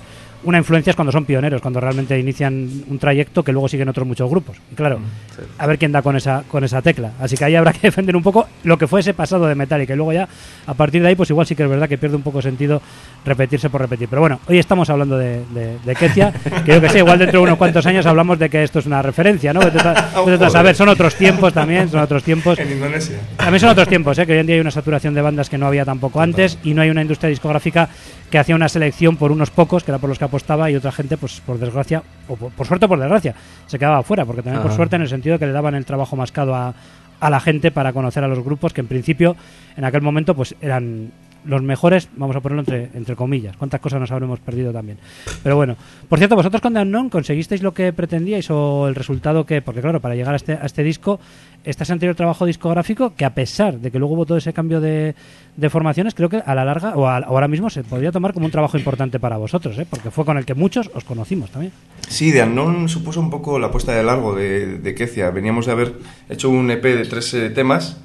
[0.47, 4.07] una influencia es cuando son pioneros, cuando realmente inician un trayecto que luego siguen otros
[4.07, 4.57] muchos grupos.
[4.71, 4.99] Y claro,
[5.35, 5.41] sí.
[5.57, 7.11] a ver quién da con esa, con esa tecla.
[7.19, 9.93] Así que ahí habrá que defender un poco lo que fue ese pasado de Metallica.
[9.93, 10.27] Y luego ya,
[10.65, 12.81] a partir de ahí, pues igual sí que es verdad que pierde un poco sentido
[13.25, 14.07] repetirse por repetir.
[14.07, 16.31] Pero bueno, hoy estamos hablando de, de, de Kecia,
[16.65, 18.85] que yo que sé, igual dentro de unos cuantos años hablamos de que esto es
[18.85, 19.59] una referencia, ¿no?
[19.61, 22.57] A- saber, son otros tiempos también, son otros tiempos.
[22.59, 23.17] En Indonesia.
[23.35, 24.25] También son otros tiempos, ¿eh?
[24.25, 26.73] que hoy en día hay una saturación de bandas que no había tampoco antes y
[26.73, 27.89] no hay una industria discográfica
[28.29, 30.91] que hacía una selección por unos pocos, que era por los que apostaba, y otra
[30.91, 33.35] gente, pues por desgracia, o por, por suerte o por desgracia,
[33.67, 36.15] se quedaba fuera, porque también por suerte en el sentido que le daban el trabajo
[36.15, 36.73] mascado a,
[37.19, 39.35] a la gente para conocer a los grupos que en principio
[39.75, 41.11] en aquel momento pues eran
[41.45, 43.55] los mejores, vamos a ponerlo entre, entre comillas.
[43.57, 44.97] ¿Cuántas cosas nos habremos perdido también?
[45.43, 45.75] Pero bueno,
[46.09, 49.81] por cierto, vosotros con The Unknown conseguisteis lo que pretendíais o el resultado que, porque
[49.81, 51.19] claro, para llegar a este, a este disco,
[51.63, 54.79] este es anterior trabajo discográfico que a pesar de que luego hubo todo ese cambio
[54.79, 55.15] de,
[55.55, 58.45] de formaciones, creo que a la larga o a- ahora mismo se podría tomar como
[58.45, 59.85] un trabajo importante para vosotros, ¿eh?
[59.89, 61.73] porque fue con el que muchos os conocimos también.
[62.07, 65.29] Sí, de Unknown supuso un poco la puesta de largo de, de Kecia.
[65.31, 65.93] Veníamos de haber
[66.29, 67.97] hecho un EP de tres eh, temas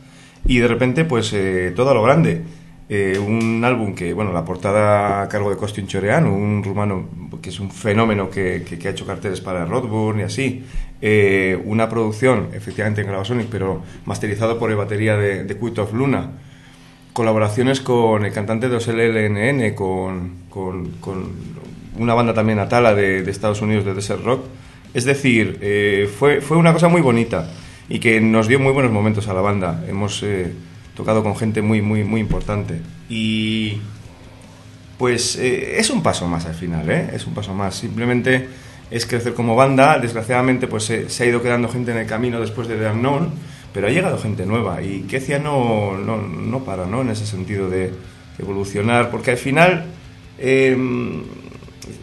[0.44, 2.42] y de repente, pues eh, todo a lo grande.
[2.94, 7.08] Eh, un álbum que, bueno, la portada a cargo de Costin Chorean, un rumano
[7.40, 10.62] que es un fenómeno que, que- ha hecho carteles para Rodburn y así.
[11.00, 15.94] Eh, una producción, efectivamente en Gravasonic, pero masterizado por el batería de, de Cult of
[15.94, 16.32] Luna.
[17.14, 21.30] Colaboraciones con el cantante de LNN, con, con, con
[21.98, 24.44] una banda también Atala de, Estados Unidos, de Desert Rock.
[24.92, 27.50] Es decir, eh, fue, fue una cosa muy bonita
[27.88, 29.82] y que nos dio muy buenos momentos a la banda.
[29.88, 30.22] Hemos
[30.94, 32.80] tocado con gente muy, muy, muy importante.
[33.08, 33.78] Y
[34.98, 37.10] pues eh, es un paso más al final, ¿eh?
[37.14, 37.74] Es un paso más.
[37.74, 38.48] Simplemente
[38.90, 39.98] es crecer como banda.
[39.98, 43.30] Desgraciadamente, pues se, se ha ido quedando gente en el camino después de The Unknown,
[43.72, 47.00] pero ha llegado gente nueva y Kecia no, no, no para, ¿no?
[47.00, 47.92] En ese sentido de
[48.38, 49.86] evolucionar, porque al final,
[50.38, 50.76] eh,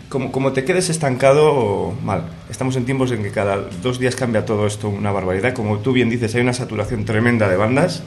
[0.09, 2.23] como, como te quedes estancado, mal.
[2.49, 5.53] Estamos en tiempos en que cada dos días cambia todo esto una barbaridad.
[5.53, 8.03] Como tú bien dices, hay una saturación tremenda de bandas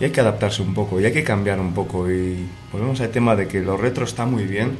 [0.00, 3.10] y hay que adaptarse un poco y hay que cambiar un poco y volvemos al
[3.10, 4.76] tema de que lo retro está muy bien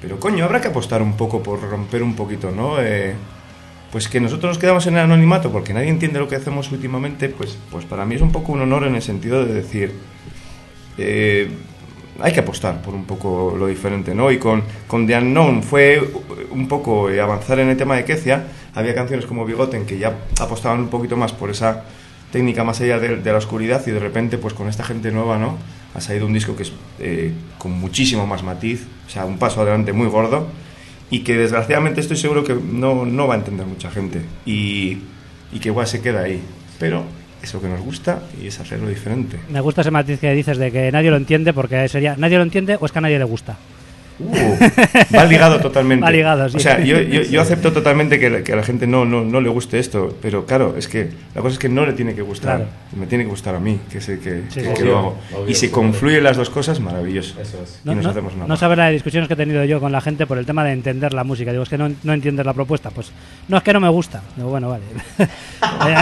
[0.00, 3.14] pero coño habrá que apostar un poco por romper un poquito no Eh,
[3.90, 7.28] pues que nosotros nos quedamos en el anonimato porque nadie entiende lo que hacemos últimamente
[7.30, 9.92] pues pues para mí es un poco un honor en el sentido de decir
[10.98, 11.48] eh,
[12.20, 14.30] hay que apostar por un poco lo diferente, ¿no?
[14.30, 16.02] Y con, con The Unknown fue
[16.50, 18.44] un poco eh, avanzar en el tema de Kecia.
[18.74, 21.84] Había canciones como Bigoten que ya apostaban un poquito más por esa
[22.30, 25.58] técnica más allá de, la oscuridad y de repente, pues con esta gente nueva, ¿no?
[25.94, 29.62] Ha salido un disco que es eh, con muchísimo más matiz, o sea, un paso
[29.62, 30.48] adelante muy gordo
[31.10, 34.98] y que desgraciadamente estoy seguro que no, no va a entender mucha gente y,
[35.52, 36.42] y que igual se queda ahí.
[36.78, 37.04] Pero
[37.42, 39.38] es lo que nos gusta y es hacerlo diferente.
[39.48, 42.42] Me gusta ese matiz que dices de que nadie lo entiende porque sería nadie lo
[42.42, 43.56] entiende o es que a nadie le gusta.
[44.20, 46.02] Uh, va ligado totalmente.
[46.04, 46.56] Va ligado, sí.
[46.56, 49.24] O sea, yo, yo, yo acepto totalmente que, la- que a la gente no, no,
[49.24, 52.14] no le guste esto, pero claro, es que la cosa es que no le tiene
[52.14, 52.56] que gustar.
[52.56, 52.70] Claro.
[52.96, 54.82] Me tiene que gustar a mí, que sé que, Sí, que- sí, que sí.
[54.84, 55.18] lo hago.
[55.36, 57.40] Obvio, y si confluyen las dos cosas, maravilloso.
[57.40, 57.80] Eso es.
[57.84, 59.92] No, y nos no- hacemos una no sabes las discusiones que he tenido yo con
[59.92, 61.52] la gente por el tema de entender la música.
[61.52, 62.90] Digo, es que no, no entiendes la propuesta.
[62.90, 63.12] Pues
[63.46, 64.22] no, es que no me gusta.
[64.36, 64.82] Digo, bueno, vale.
[65.60, 65.94] Ay,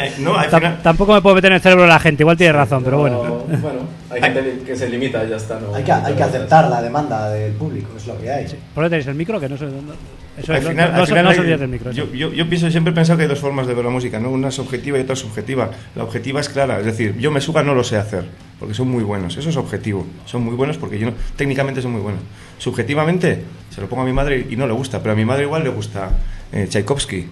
[0.00, 2.22] ay, no, final- Tampoco me puedo meter en el cerebro de la gente.
[2.22, 3.18] Igual tiene razón, pero bueno.
[3.48, 5.58] bueno, hay gente que se limita ya está.
[5.60, 8.46] No, Hay que, hay que aceptar la demanda del público, es lo que hay.
[8.74, 9.38] ¿Por qué tenéis el micro?
[9.40, 11.90] Que no, no- eso al final, no, no, final no hay- del micro.
[11.90, 12.14] yo, eso.
[12.14, 14.30] yo, yo pienso, siempre he pensado que hay dos formas de ver la música, ¿no?
[14.30, 15.70] Una es objetiva y otra es subjetiva.
[15.96, 18.22] La objetiva es clara, es decir, yo me suba no lo sé hacer,
[18.60, 19.36] porque son muy buenos.
[19.36, 20.06] Eso es objetivo.
[20.26, 22.20] Son muy buenos porque yo no- técnicamente son muy buenos.
[22.58, 25.42] Subjetivamente, se lo pongo a mi madre y no le gusta, pero a mi madre
[25.42, 26.10] igual le gusta
[26.52, 27.26] eh, Tchaikovsky.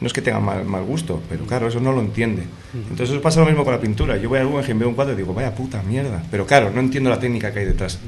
[0.00, 2.42] No es que tenga mal, mal gusto, pero claro, eso no lo entiende.
[2.74, 4.16] Entonces eso pasa lo mismo con la pintura.
[4.16, 6.22] Yo voy al Guggenheim, veo un cuadro y digo, vaya puta mierda.
[6.30, 7.98] Pero claro, no entiendo la técnica que hay detrás.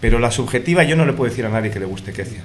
[0.00, 2.42] Pero la subjetiva yo no le puedo decir a nadie que le guste Kecia.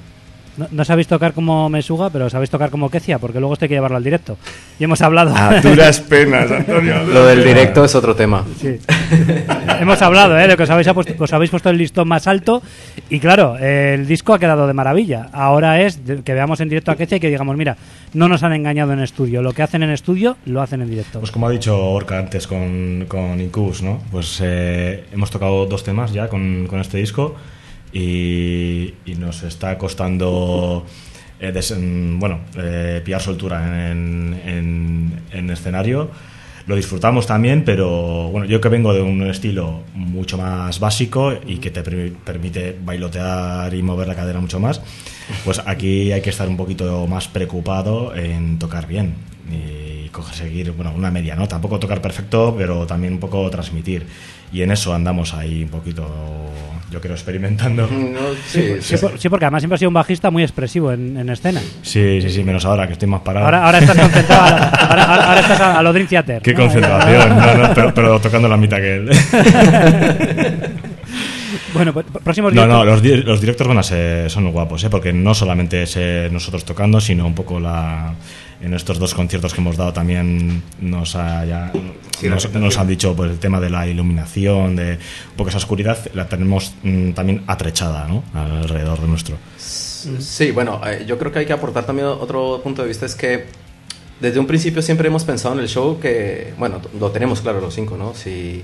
[0.58, 3.70] No, no sabéis tocar como Mesuga, pero sabéis tocar como Kecia, porque luego esto hay
[3.70, 4.38] que llevarlo al directo.
[4.80, 5.36] Y hemos hablado.
[5.36, 7.04] A duras penas, Antonio.
[7.14, 8.46] Lo del directo es otro tema.
[8.62, 8.78] Sí.
[9.80, 10.48] Hemos hablado ¿eh?
[10.48, 12.62] de que os habéis, apuesto- que os habéis puesto el listón más alto
[13.10, 15.30] y claro, el disco ha quedado de maravilla.
[15.34, 17.76] Ahora es que veamos en directo a Kecia y que digamos, mira,
[18.14, 19.42] no nos han engañado en estudio.
[19.42, 21.20] Lo que hacen en estudio, lo hacen en directo.
[21.20, 24.00] Pues como ha dicho Orca antes con, con Incubus, ¿no?
[24.12, 27.36] Pues eh, hemos tocado dos temas ya con, con este disco
[27.96, 30.86] y, nos está costando
[31.40, 36.12] eh, mm, bueno, eh, pillar soltura en, en, en escenario.
[36.68, 41.58] Lo disfrutamos también, pero bueno, yo que vengo de un estilo mucho más básico y
[41.58, 44.82] que te per- permite bailotear y mover la cadera mucho más,
[45.46, 49.14] pues aquí hay que estar un poquito más preocupado en tocar bien
[49.52, 51.48] y conseguir bueno, una media, ¿no?
[51.48, 54.08] Tampoco tocar perfecto, pero también un poco transmitir.
[54.56, 56.08] Y en eso andamos ahí un poquito,
[56.90, 57.90] yo creo, experimentando.
[58.48, 61.30] sí, Sí, por- sí, porque además siempre ha sido un bajista muy expresivo en, en
[61.30, 61.60] escena.
[61.82, 63.46] Sí, sí, sí, menos ahora que estoy más parado.
[63.48, 66.42] Ahora, ahora estás concentrado, a la- ahora, ahora- estás a, a lo Dream Theater.
[66.42, 66.60] Qué ¿no?
[66.62, 69.10] concentración, no, no, pero, pero tocando la mitad que él.
[71.74, 72.86] Bueno, pues, próximos No, directos.
[72.86, 74.90] no, los, di- los directos van a ser, son guapos, ¿eh?
[74.90, 78.14] porque no solamente es eh, nosotros tocando, sino un poco la
[78.62, 81.80] en estos dos conciertos que hemos dado también nos, ha- ya- Sí,
[82.28, 82.64] la nos, presentación.
[82.64, 86.28] nos han dicho pues, el tema de la iluminación, de un poco esa oscuridad, la
[86.30, 88.24] tenemos mm, también atrechada ¿no?
[88.34, 89.38] alrededor de nuestro.
[89.58, 93.16] Sí, bueno, eh, yo creo que hay que aportar también otro punto de vista, es
[93.16, 93.46] que
[94.22, 97.74] desde un principio siempre hemos pensado en el show que, bueno, lo tenemos claro los
[97.76, 98.14] cinco, ¿no?
[98.14, 98.64] Si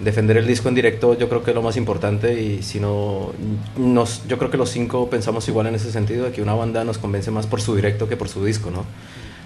[0.00, 3.32] defender el disco en directo yo creo que es lo más importante y si no,
[3.76, 6.84] nos, yo creo que los cinco pensamos igual en ese sentido, de que una banda
[6.84, 8.84] nos convence más por su directo que por su disco, ¿no?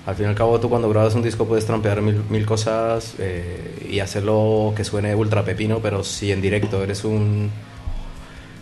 [0.06, 3.14] Al fin y al cabo tú cuando grabas un disco puedes trampear mil, mil cosas
[3.18, 7.50] eh, y hacerlo que suene ultra pepino, pero si en directo eres un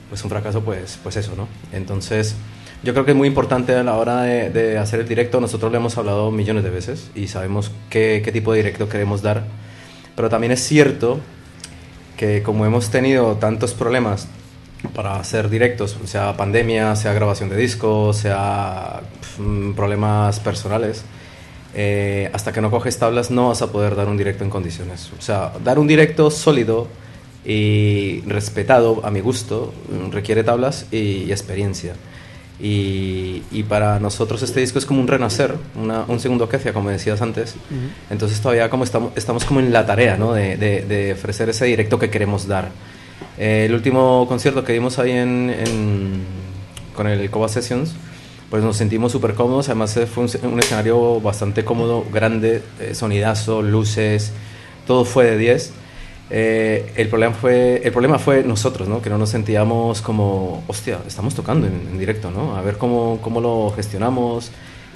[0.08, 1.48] pues un fracaso, pues, pues eso, ¿no?
[1.72, 2.36] Entonces,
[2.82, 5.40] yo creo que es muy importante a la hora de, de hacer el directo.
[5.40, 9.22] Nosotros le hemos hablado millones de veces y sabemos qué, qué tipo de directo queremos
[9.22, 9.44] dar.
[10.14, 11.18] Pero también es cierto
[12.22, 14.28] que como hemos tenido tantos problemas
[14.94, 19.00] para hacer directos, sea pandemia, sea grabación de discos, sea
[19.38, 21.02] mm, problemas personales,
[21.74, 25.10] eh, hasta que no coges tablas no vas a poder dar un directo en condiciones.
[25.18, 26.86] O sea, dar un directo sólido
[27.44, 31.94] y respetado a mi gusto mm, requiere tablas y experiencia.
[32.60, 36.90] Y, y para nosotros este disco es como un renacer, una- un segundo Kecia, como
[36.90, 37.54] decías antes.
[38.10, 40.32] Entonces todavía como estamos, estamos como en la tarea ¿no?
[40.32, 42.68] de, de- de ofrecer ese directo que queremos dar.
[43.38, 46.24] Eh, el último concierto que dimos ahí en, en-
[46.94, 47.94] con el Coba Sessions,
[48.50, 49.68] pues nos sentimos súper cómodos.
[49.68, 54.30] Además eh, fue un, un escenario bastante cómodo, grande, eh, sonidazo, luces,
[54.86, 55.72] todo fue de 10.
[56.34, 59.02] Eh, el, problema fue, el problema fue nosotros, ¿no?
[59.02, 62.56] que no nos sentíamos como, hostia, estamos tocando en, en directo, ¿no?
[62.56, 64.50] a ver cómo, cómo lo gestionamos,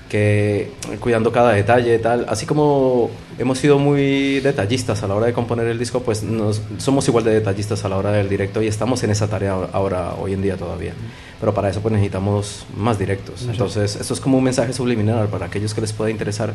[0.09, 0.71] que
[1.01, 2.27] cuidando cada detalle, tal.
[2.29, 6.63] Así como hemos sido muy detallistas a la hora de componer el disco, pues nos,
[6.79, 10.15] somos igual de detallistas a la hora del directo y estamos en esa tarea ahora,
[10.15, 10.95] hoy en día todavía.
[11.39, 13.47] Pero para eso pues necesitamos más directos.
[13.49, 16.55] Entonces, esto es como un mensaje subliminal para aquellos que les pueda interesar,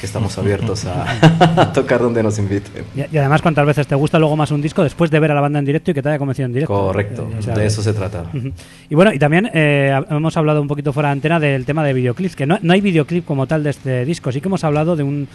[0.00, 1.04] que estamos abiertos a,
[1.60, 2.84] a tocar donde nos inviten.
[2.96, 5.34] Y, y además, ¿cuántas veces te gusta luego más un disco después de ver a
[5.34, 6.72] la banda en directo y que te haya convencido en directo?
[6.72, 8.24] Correcto, Eh, o sea, de eso se trata.
[8.88, 11.92] Y bueno, y también eh, hemos hablado un poquito fuera de antena del tema de
[11.92, 14.96] videoclips, que no, no hay videoclip como tal de este disco, sí que hemos hablado
[14.96, 15.28] de un,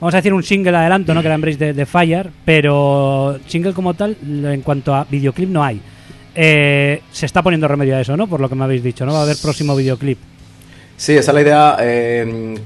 [0.00, 1.20] vamos a decir un single adelanto, ¿no?
[1.20, 5.64] que era Embrace de, de Fire, pero single como tal, en cuanto a videoclip no
[5.64, 5.80] hay.
[6.42, 8.26] Eh, se está poniendo remedio a eso, ¿no?
[8.26, 9.12] Por lo que me habéis dicho, ¿no?
[9.12, 10.16] Va a haber próximo videoclip.
[10.96, 11.76] Sí, esa es la idea.
[11.80, 12.56] eh,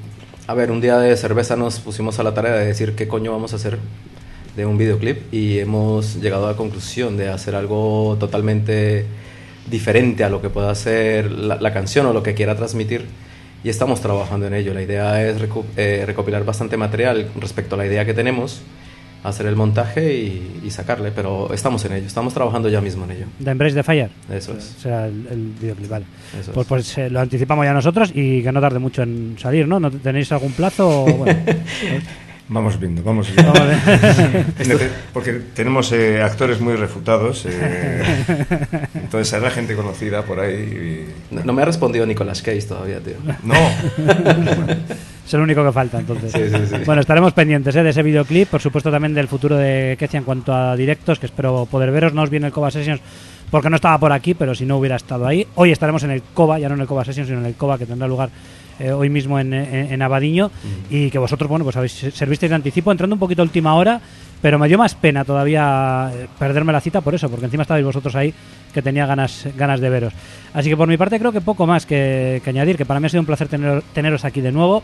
[0.47, 3.33] a ver, un día de cerveza nos pusimos a la tarea de decir qué coño
[3.33, 3.79] vamos a hacer
[4.55, 9.07] de un videoclip y hemos llegado a la conclusión de hacer algo totalmente
[9.69, 13.07] diferente a lo que pueda ser la, canción o lo que quiera transmitir
[13.65, 14.73] y estamos trabajando en ello.
[14.73, 15.37] La idea es
[15.77, 18.61] eh, recopilar bastante material respecto a la idea que tenemos,
[19.25, 23.11] hacer el montaje y, y sacarle, pero estamos en ello, estamos trabajando ya mismo en
[23.11, 23.27] ello.
[23.39, 24.11] De Embrace de Fire.
[24.31, 24.75] Eso es.
[24.79, 26.05] O sea, el, el videoclip, vale.
[26.39, 26.69] Eso Pues, es.
[26.69, 29.81] pues eh, lo anticipamos ya nosotros y que no tarde mucho en salir, ¿no?
[29.81, 31.05] ¿No tenéis algún plazo?
[31.19, 31.35] bueno,
[32.49, 33.53] Vamos viendo, vamos viendo.
[33.53, 33.79] vamos a ver.
[34.59, 38.03] Nece- Porque tenemos eh, actores muy refutados, eh,
[38.95, 41.07] entonces habrá gente conocida por ahí.
[41.31, 43.15] No, no me ha respondido Nicolas Cage todavía, tío.
[43.25, 43.55] y- No,
[45.27, 46.33] Es el único que falta, entonces.
[46.33, 46.83] Sí, sí, sí.
[46.85, 47.83] Bueno, estaremos pendientes ¿eh?
[47.83, 51.25] de ese videoclip, por supuesto también del futuro de Kecia en cuanto a directos, que
[51.27, 52.13] espero poder veros.
[52.13, 53.01] No os viene el Coba Sessions
[53.51, 55.47] porque no estaba por aquí, pero si no hubiera estado ahí.
[55.55, 57.79] Hoy estaremos en el Coba, ya no en el Coba Sessions, sino en el Coba,
[57.79, 58.29] que tendrá lugar
[58.79, 60.51] eh, hoy mismo en, en- en Abadiño.
[60.91, 64.01] Y que vosotros, bueno, pues habéis servisteis de anticipo, entrando un poquito a última hora,
[64.43, 67.85] pero me dio más pena todavía eh, perderme la cita por eso, porque encima estabais
[67.85, 68.33] vosotros ahí,
[68.73, 70.13] que tenía ganas, ganas de veros.
[70.53, 73.07] Así que por mi parte creo que poco más que, que añadir, que para mí
[73.07, 74.83] ha sido un placer tener- teneros aquí de nuevo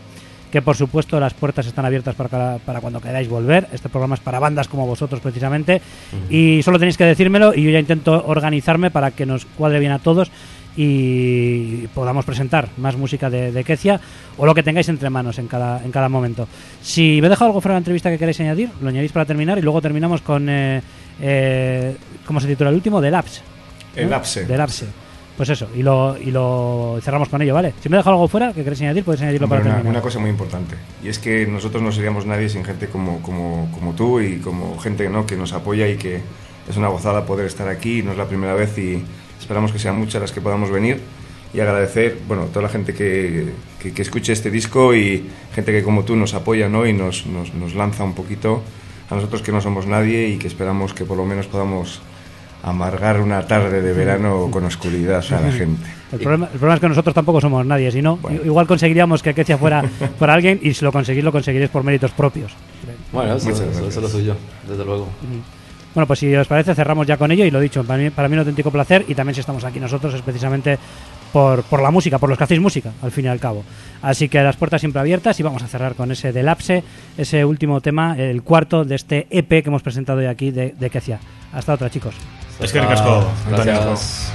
[0.51, 3.67] que por supuesto las puertas están abiertas para, para cuando queráis volver.
[3.71, 5.81] Este programa es para bandas como vosotros precisamente
[6.29, 9.93] y solo tenéis que decírmelo y yo ya intento organizarme para que nos cuadre bien
[9.93, 10.29] a todos
[10.75, 13.99] y podamos presentar más música de, de Kecia
[14.37, 16.47] o lo que tengáis entre manos en cada, en cada momento.
[16.81, 19.25] Si me he dejado algo fuera de la entrevista que queréis añadir, lo añadís para
[19.25, 20.81] terminar y luego terminamos con, eh,
[21.21, 21.95] eh,
[22.25, 23.01] ¿cómo se titula el último?
[23.01, 23.41] The Labs.
[23.95, 24.11] el ¿no?
[24.11, 24.45] lapse.
[24.45, 24.85] The Labs.
[25.37, 27.73] Pues eso, y lo, y lo cerramos con ello, ¿vale?
[27.81, 29.95] Si me he dejado algo fuera que queréis añadir, podéis añadirlo Hombre, para una, terminar.
[29.95, 33.71] una cosa muy importante, y es que nosotros no seríamos nadie sin gente como, como,
[33.73, 35.25] como tú y como gente ¿no?
[35.25, 36.21] que nos apoya y que
[36.69, 39.03] es una gozada poder estar aquí, no es la primera vez y
[39.41, 40.99] esperamos que sean muchas las que podamos venir
[41.53, 43.49] y agradecer, bueno, toda la gente que,
[43.81, 46.85] que, que escuche este disco y gente que como tú nos apoya ¿no?
[46.87, 48.63] y nos, nos, nos lanza un poquito
[49.09, 52.01] a nosotros que no somos nadie y que esperamos que por lo menos podamos
[52.63, 55.81] amargar una tarde de verano con oscuridad a la gente.
[56.13, 58.39] El problema, el problema es que nosotros tampoco somos nadie, si no, Bueno.
[58.45, 59.81] igual conseguiríamos que Kecia fuera,
[60.19, 62.51] fuera alguien y si lo conseguís, lo conseguiréis por méritos propios.
[63.11, 64.35] Bueno, eso, eso- eso es lo suyo,
[64.69, 65.07] desde luego.
[65.93, 68.27] Bueno, pues si os parece, cerramos ya con ello y lo dicho, para mí, para
[68.27, 70.77] mí un auténtico placer y también si estamos aquí nosotros es precisamente
[71.33, 73.63] por, por la música, por los que hacéis música, al fin y al cabo.
[74.01, 76.83] Así que las puertas siempre abiertas y vamos a cerrar con ese delapse,
[77.17, 80.89] ese último tema, el cuarto de este EP que hemos presentado hoy aquí de, de
[80.89, 81.19] Kecia.
[81.53, 82.15] Hasta otra, chicos.
[82.59, 83.73] Es que ricasco, Antonio.
[83.73, 84.31] Gracias.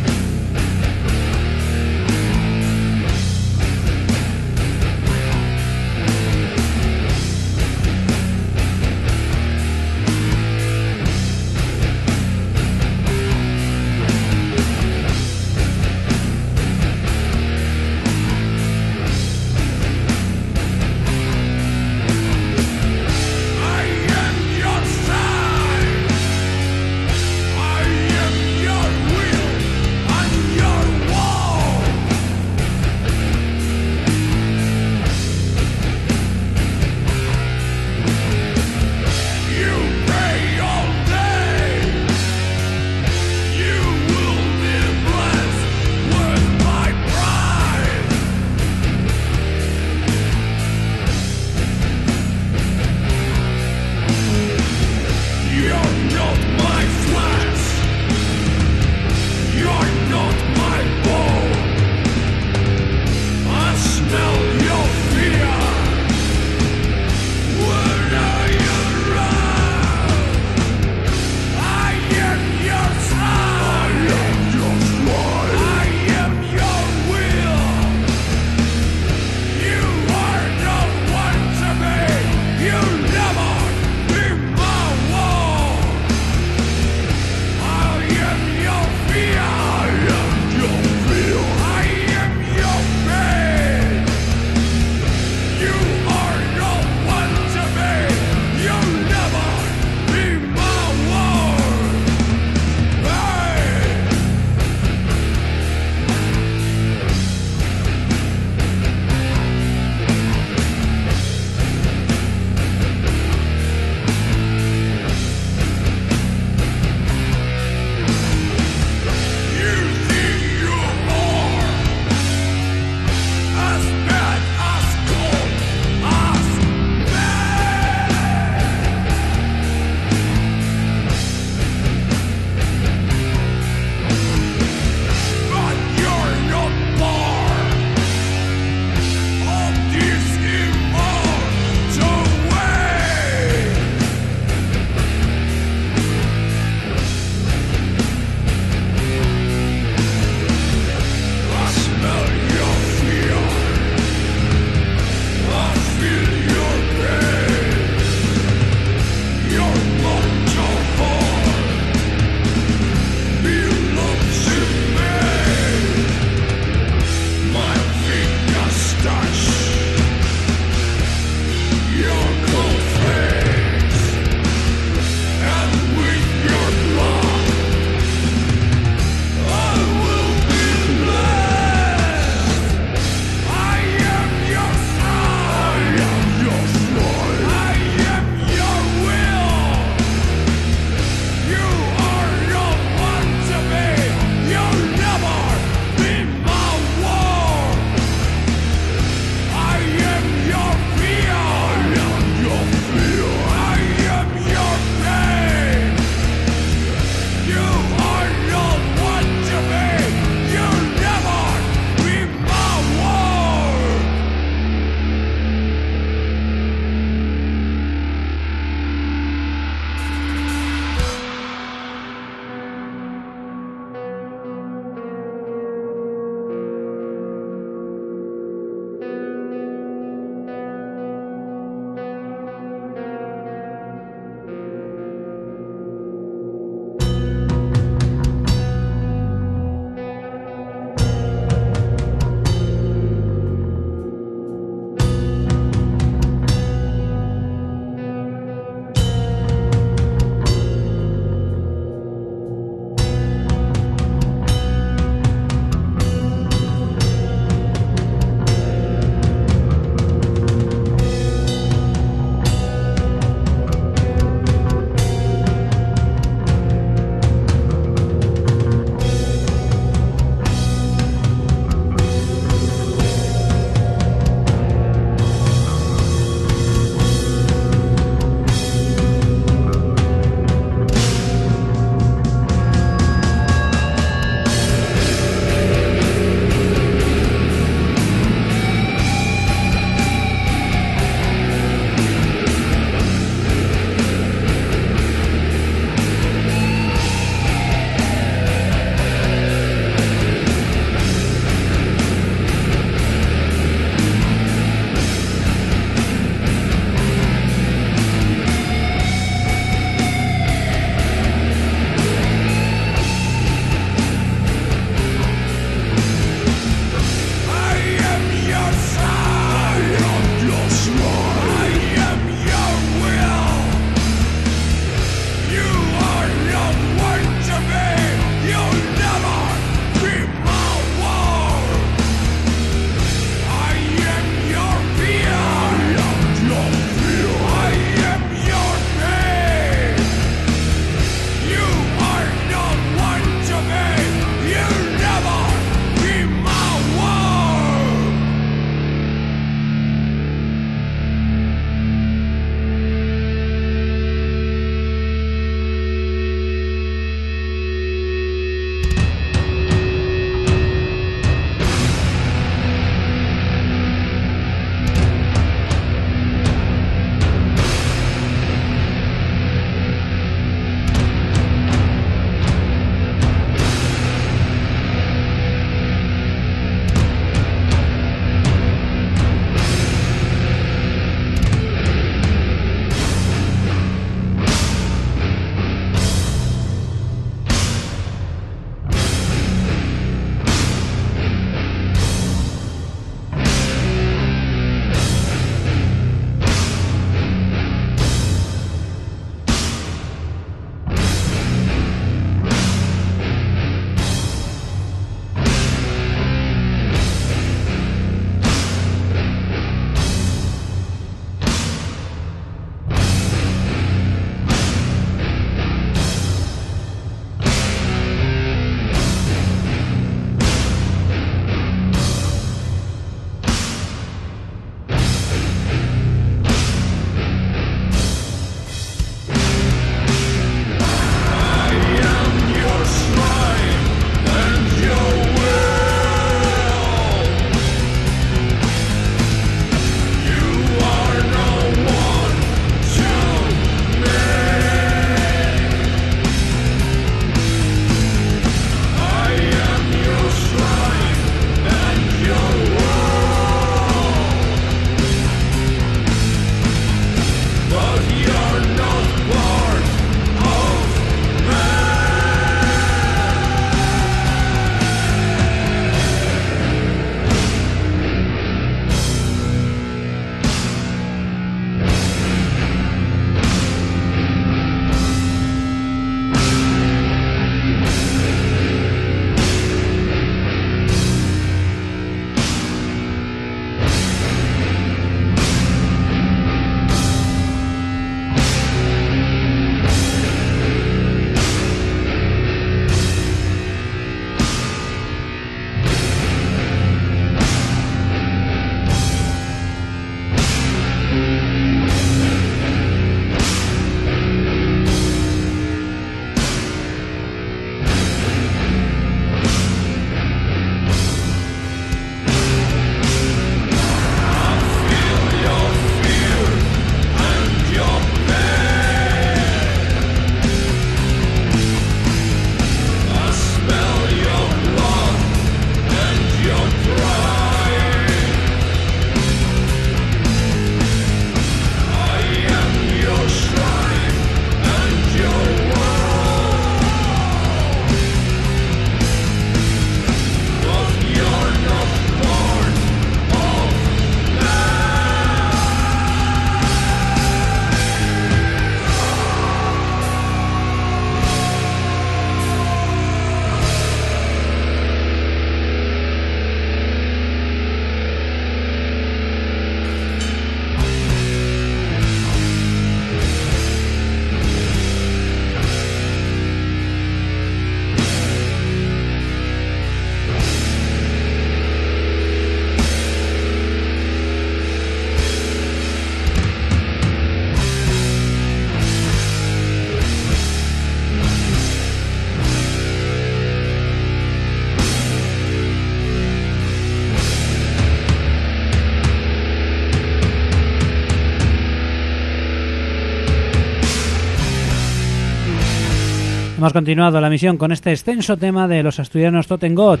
[596.72, 600.00] Continuado la misión con este extenso tema de los asturianos Totengot.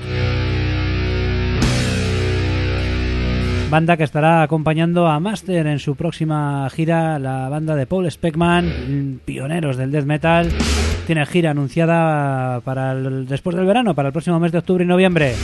[3.70, 9.20] Banda que estará acompañando a Master en su próxima gira, la banda de Paul Speckman,
[9.22, 10.48] pioneros del death metal.
[11.06, 15.34] Tiene gira anunciada para después del verano, para el próximo mes de octubre y noviembre.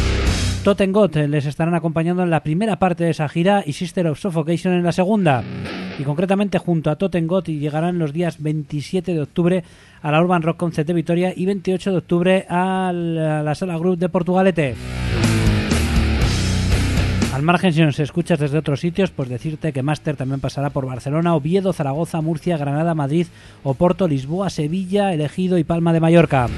[0.65, 4.73] Totengot les estarán acompañando en la primera parte de esa gira y Sister of Suffocation
[4.73, 5.45] en la segunda.
[5.99, 9.65] Y concretamente junto a Totengot llegarán los días 27 de octubre
[10.03, 13.99] a la Urban Rock Concert de Vitoria y 28 de octubre a la, Sala Group
[13.99, 14.75] de Portugalete.
[17.33, 20.87] Al margen, si nos escuchas desde otros sitios, pues decirte que Master también pasará por
[20.87, 23.27] Barcelona, Oviedo, Zaragoza, Murcia, Granada, Madrid,
[23.63, 26.49] Oporto, Lisboa, Sevilla, Elegido y Palma de Mallorca.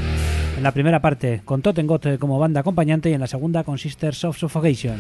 [0.57, 3.79] En la primera parte con Totengot eh, como banda acompañante y en la segunda con
[3.79, 4.99] Sisters of Suffocation.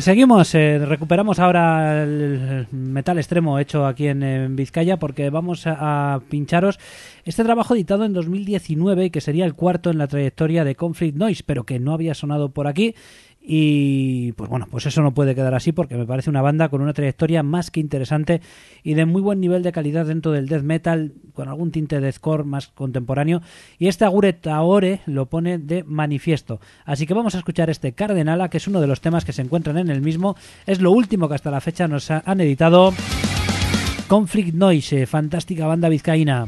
[0.00, 6.20] Seguimos, eh, recuperamos ahora el metal extremo hecho aquí en, Vizcaya porque vamos a, a
[6.20, 6.78] pincharos
[7.24, 11.16] este trabajo editado en 2019 y que sería el cuarto en la trayectoria de Conflict
[11.16, 12.94] Noise, pero que no había sonado por aquí.
[13.52, 16.82] Y pues bueno, pues eso no puede quedar así porque me parece una banda con
[16.82, 18.40] una trayectoria más que interesante
[18.84, 22.02] y de muy buen nivel de calidad dentro del death metal, con algún tinte de
[22.02, 23.42] deathcore más contemporáneo.
[23.76, 26.60] Y este Agure Taore lo pone de manifiesto.
[26.84, 29.42] Así que vamos a escuchar este Cardenala, que es uno de los temas que se
[29.42, 30.36] encuentran en el mismo.
[30.64, 32.94] Es lo último que hasta la fecha nos ha- han editado.
[34.06, 36.46] Conflict Noise, fantástica banda vizcaína.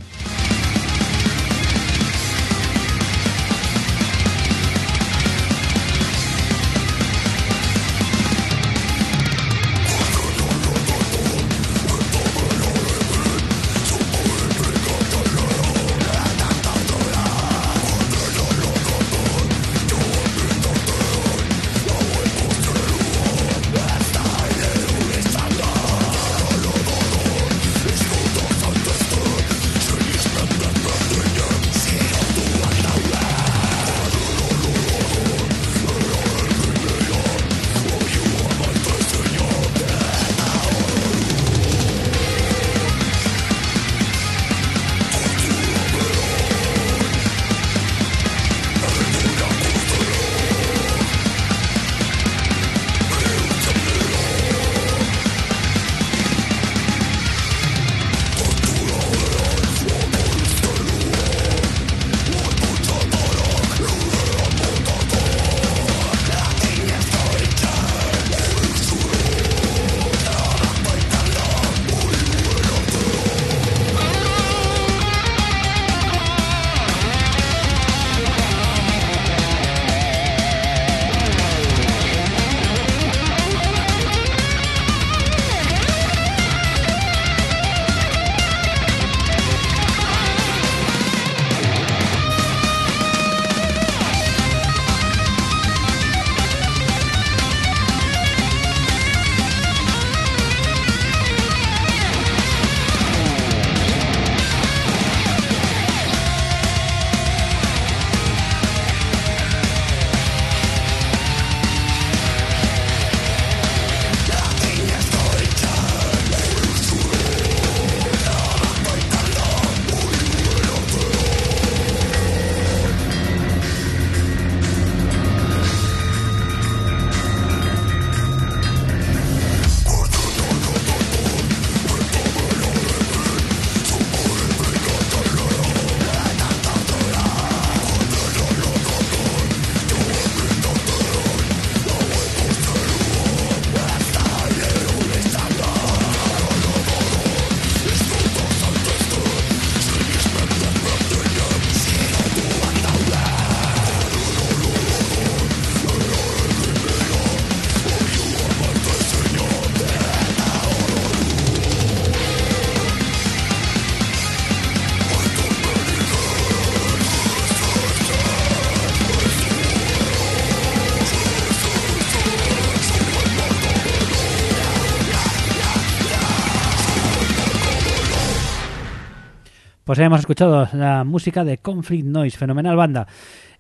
[179.93, 183.07] Pues hemos escuchado la música de Conflict Noise, fenomenal banda.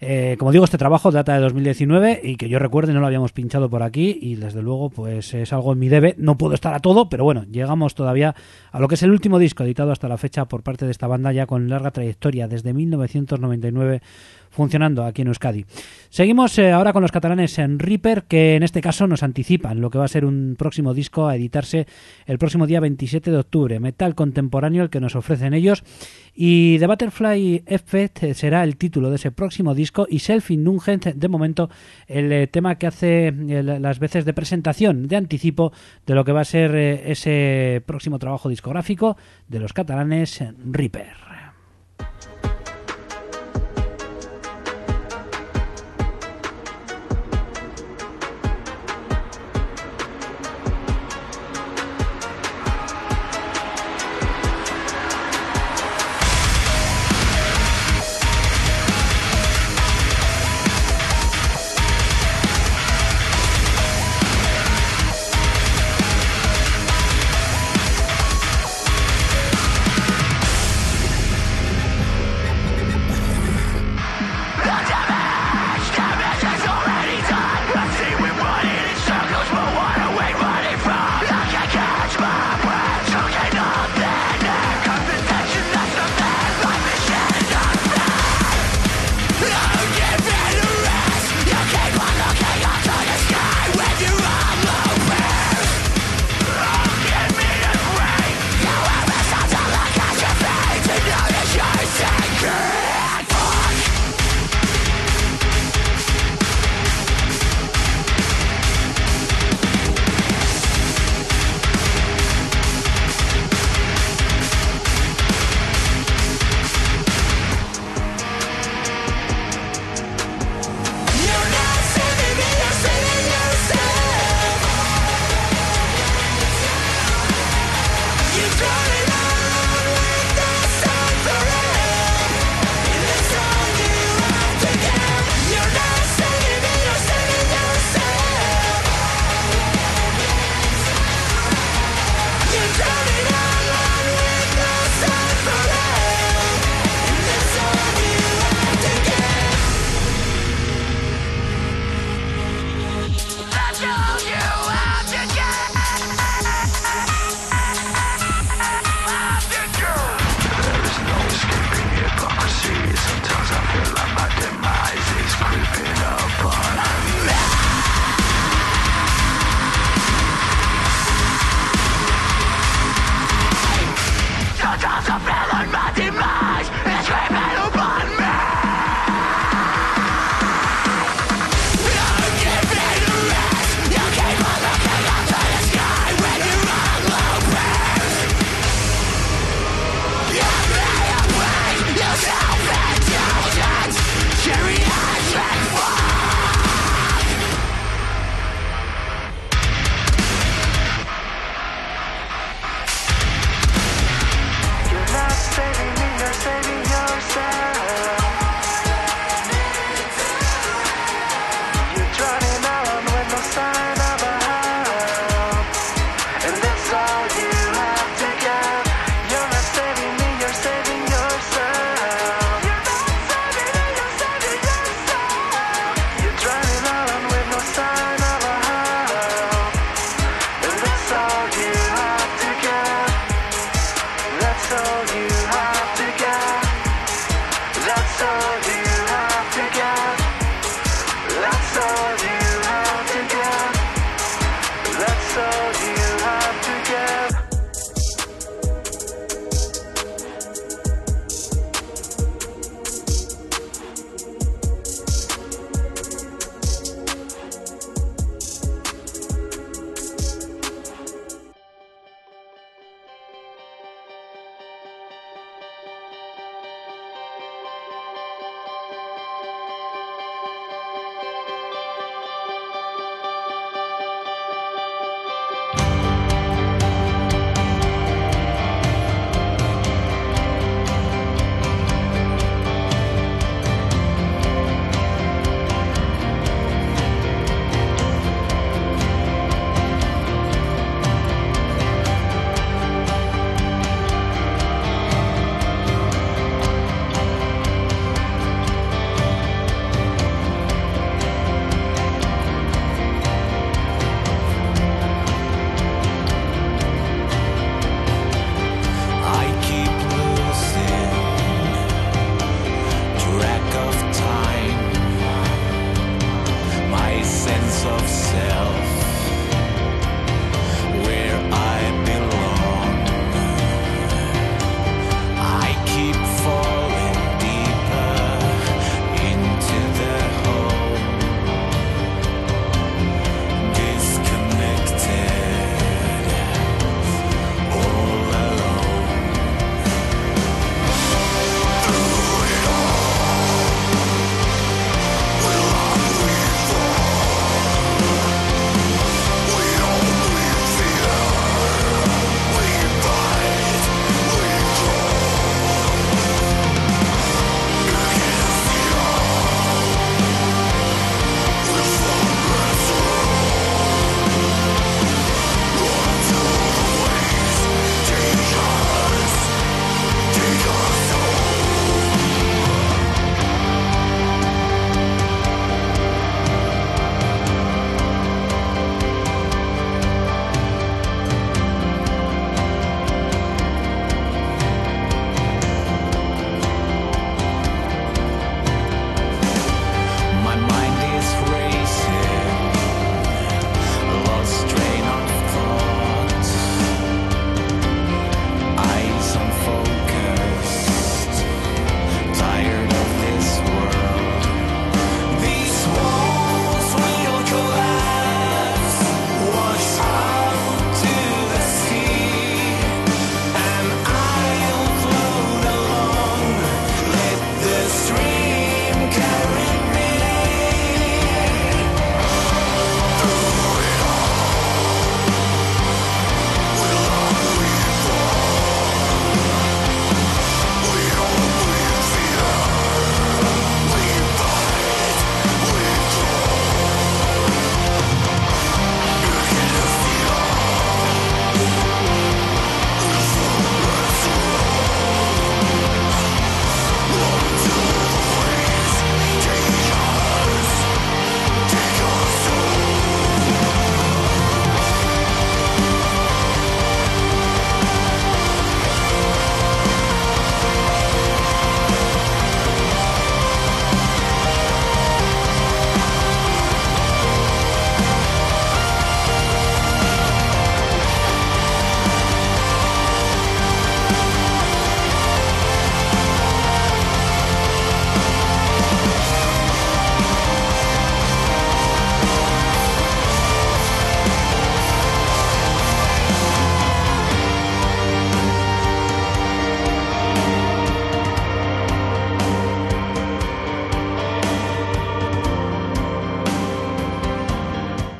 [0.00, 3.32] Eh, como digo, este trabajo data de 2019 y que yo recuerde no lo habíamos
[3.32, 6.14] pinchado por aquí y desde luego pues es algo en mi debe.
[6.16, 8.34] No puedo estar a todo, pero bueno, llegamos todavía
[8.70, 11.06] a lo que es el último disco editado hasta la fecha por parte de esta
[11.06, 14.00] banda ya con larga trayectoria desde 1999
[14.52, 15.64] funcionando aquí en Euskadi.
[16.10, 19.90] Seguimos eh, ahora con los catalanes en Reaper, que en este caso nos anticipan lo
[19.90, 21.86] que va a ser un próximo disco a editarse
[22.26, 23.80] el próximo día 27 de octubre.
[23.80, 25.82] Metal contemporáneo el que nos ofrecen ellos.
[26.34, 31.06] Y The Butterfly Effect eh, será el título de ese próximo disco y Self Indulgent,
[31.06, 31.70] de momento,
[32.06, 35.72] el eh, tema que hace las veces de presentación, de anticipo
[36.06, 39.16] de lo que va a ser ese próximo trabajo discográfico
[39.48, 41.31] de los catalanes Reaper.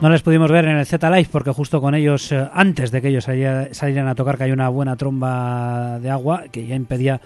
[0.03, 3.01] No les pudimos ver en el Z Live porque justo con ellos, eh, antes de
[3.01, 7.21] que ellos salieran a tocar, cayó una buena tromba de agua que ya impedía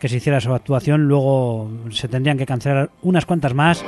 [0.00, 1.06] que se hiciera su actuación.
[1.06, 3.84] Luego se tendrían que cancelar unas cuantas más,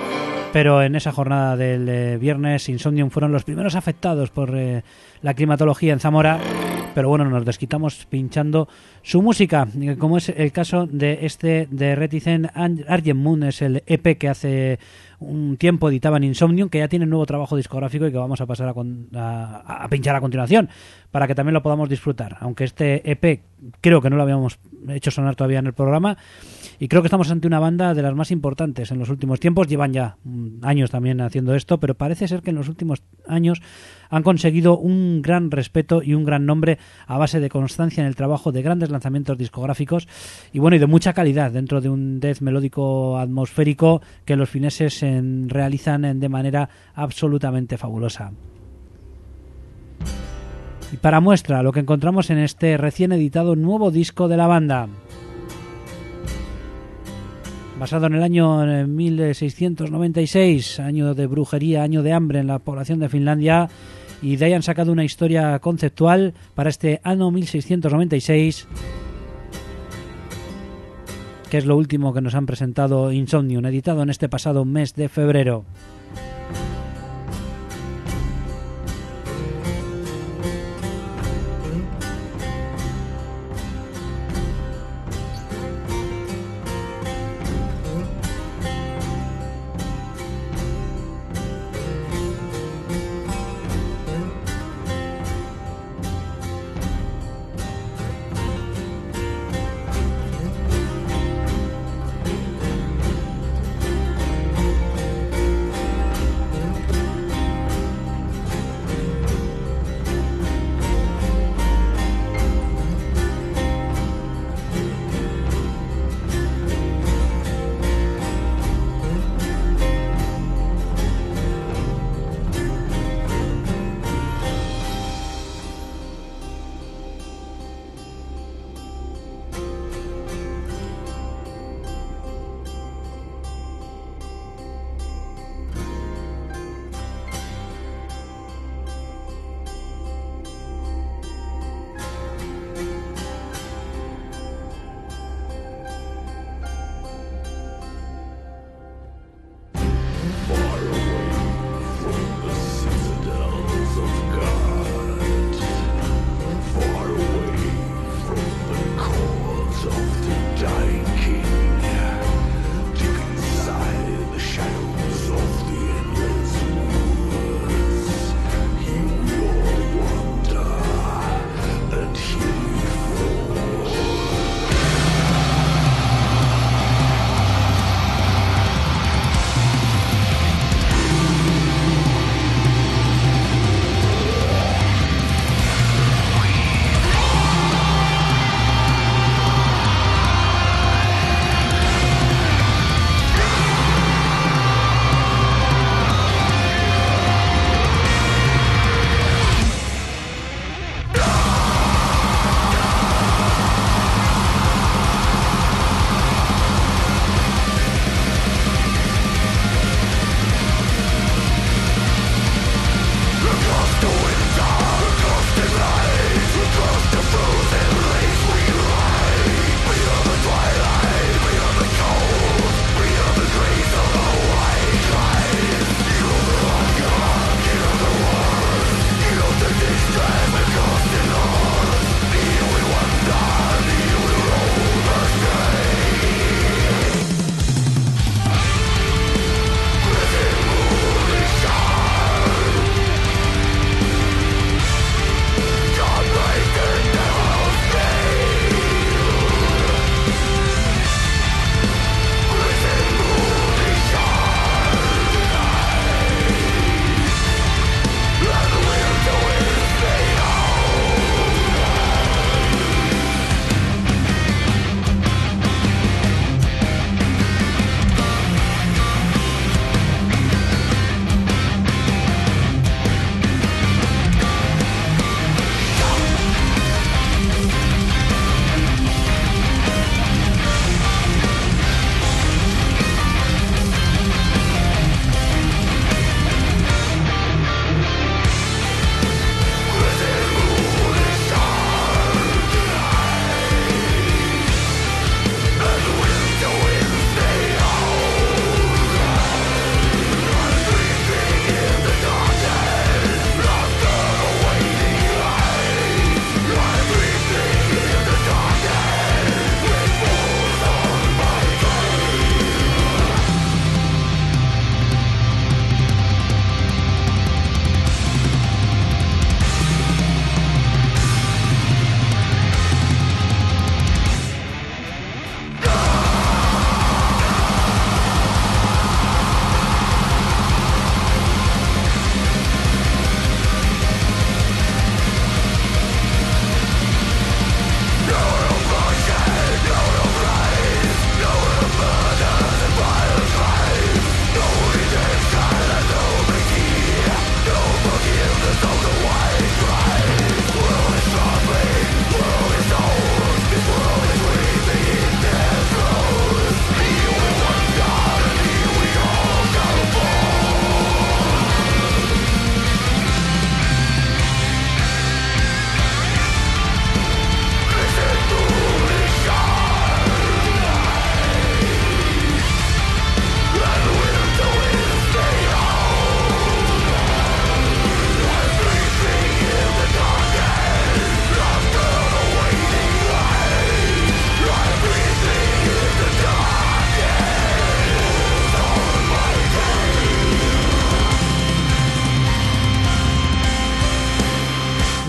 [0.52, 4.84] pero en esa jornada del eh, viernes Insomnium fueron los primeros afectados por eh,
[5.20, 6.38] la climatología en Zamora.
[6.94, 8.68] Pero bueno, nos desquitamos pinchando
[9.02, 9.66] su música,
[9.98, 14.78] como es el caso de este de Reticen Argent Moon, es el EP que hace
[15.20, 18.46] un tiempo editaban Insomnium, que ya tiene un nuevo trabajo discográfico y que vamos a
[18.46, 20.68] pasar a, a, pinchar a continuación,
[21.10, 22.36] para que también lo podamos disfrutar.
[22.40, 23.40] Aunque este EP
[23.80, 24.58] creo que no lo habíamos
[24.88, 26.16] hecho sonar todavía en el programa,
[26.78, 29.66] y creo que estamos ante una banda de las más importantes en los últimos tiempos.
[29.66, 33.60] Llevan ya mm, años también haciendo esto, pero parece ser que en los últimos años
[34.10, 38.16] han conseguido un gran respeto y un gran nombre a base de constancia en el
[38.16, 40.08] trabajo de grandes lanzamientos discográficos
[40.52, 45.02] y bueno y de mucha calidad dentro de un death melódico atmosférico que los fineses
[45.48, 48.32] realizan de manera absolutamente fabulosa.
[50.92, 54.88] Y para muestra lo que encontramos en este recién editado nuevo disco de la banda.
[57.78, 63.08] Basado en el año 1696, año de brujería, año de hambre en la población de
[63.08, 63.68] Finlandia,
[64.20, 68.66] y de ahí han sacado una historia conceptual para este año 1696
[71.50, 75.08] que es lo último que nos han presentado Insomnium, editado en este pasado mes de
[75.08, 75.64] febrero.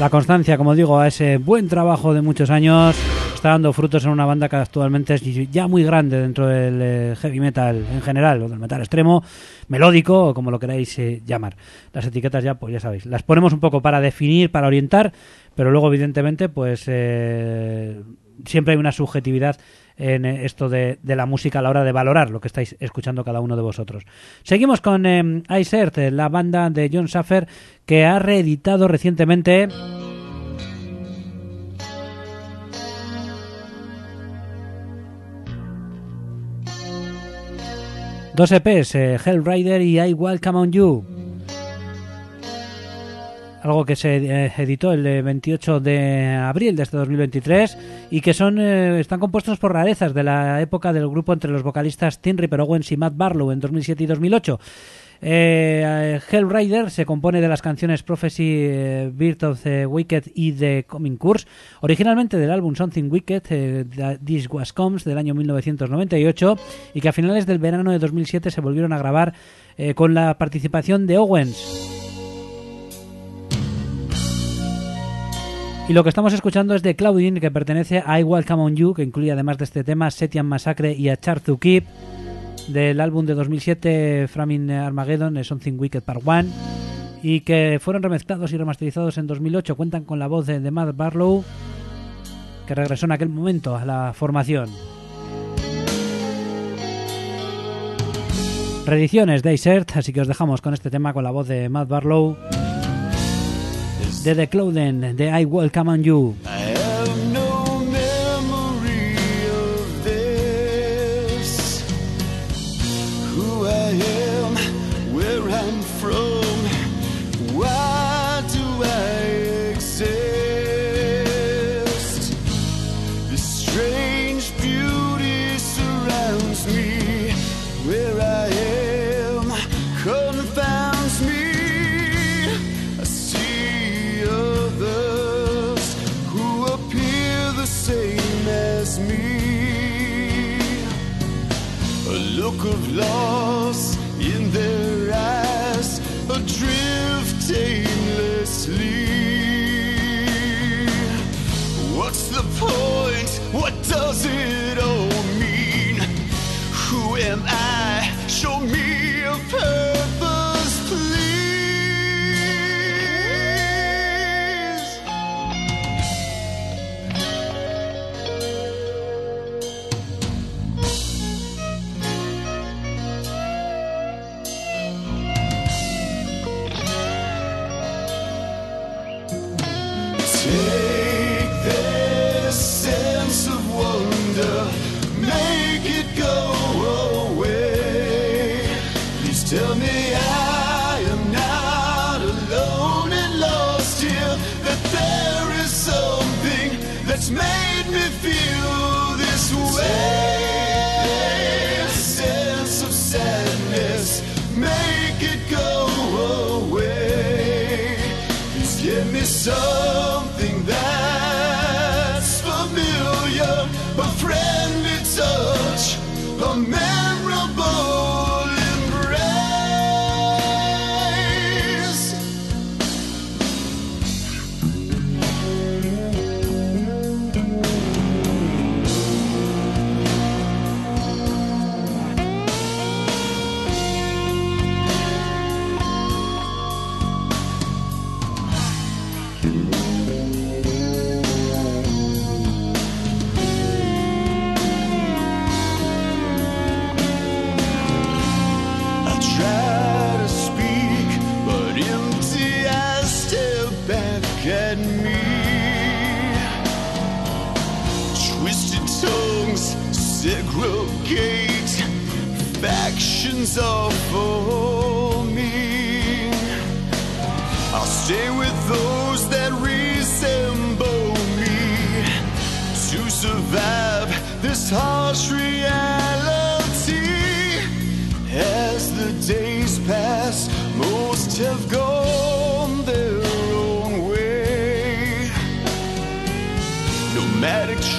[0.09, 2.95] Constancia, como digo, a ese buen trabajo de muchos años
[3.33, 7.15] está dando frutos en una banda que actualmente es ya muy grande dentro del eh,
[7.19, 9.23] heavy metal en general, o del metal extremo,
[9.67, 11.55] melódico, o como lo queráis eh, llamar.
[11.93, 15.13] Las etiquetas ya, pues ya sabéis, las ponemos un poco para definir, para orientar,
[15.55, 18.01] pero luego evidentemente, pues eh,
[18.45, 19.57] siempre hay una subjetividad
[19.99, 22.75] en eh, esto de, de la música a la hora de valorar lo que estáis
[22.79, 24.05] escuchando cada uno de vosotros.
[24.43, 27.47] Seguimos con Earth, eh, la banda de John Schaffer
[27.85, 29.67] que ha reeditado recientemente
[38.35, 41.18] dos EPs, eh, Hellrider y I Welcome on You.
[43.61, 47.77] Algo que se eh, editó el eh, 28 de abril de este 2023
[48.11, 51.63] y que son eh, están compuestos por rarezas de la época del grupo entre los
[51.63, 54.59] vocalistas Tim Ripper Owens y Matt Barlow en 2007 y 2008.
[55.21, 60.85] Eh, Hellrider se compone de las canciones Prophecy, eh, Birth of the Wicked y The
[60.87, 61.45] Coming Curse,
[61.81, 66.57] originalmente del álbum Something Wicked, eh, This Was Comes, del año 1998,
[66.93, 69.33] y que a finales del verano de 2007 se volvieron a grabar
[69.95, 71.98] con la participación de Owens.
[75.89, 78.93] Y lo que estamos escuchando es de Claudine, que pertenece a I Welcome on You,
[78.93, 81.83] que incluye además de este tema Setian Massacre y a Char to Keep,
[82.67, 86.43] del álbum de 2007 Framing Armageddon, Something Wicked Part 1,
[87.23, 89.75] y que fueron remezclados y remasterizados en 2008.
[89.75, 91.43] Cuentan con la voz de, Matt Barlow,
[92.67, 94.69] que regresó en aquel momento a la formación.
[98.85, 101.89] Reediciones de Isert, así que os dejamos con este tema con la voz de Matt
[101.89, 102.37] Barlow
[104.23, 106.35] de The Clothing, de I Welcome on You.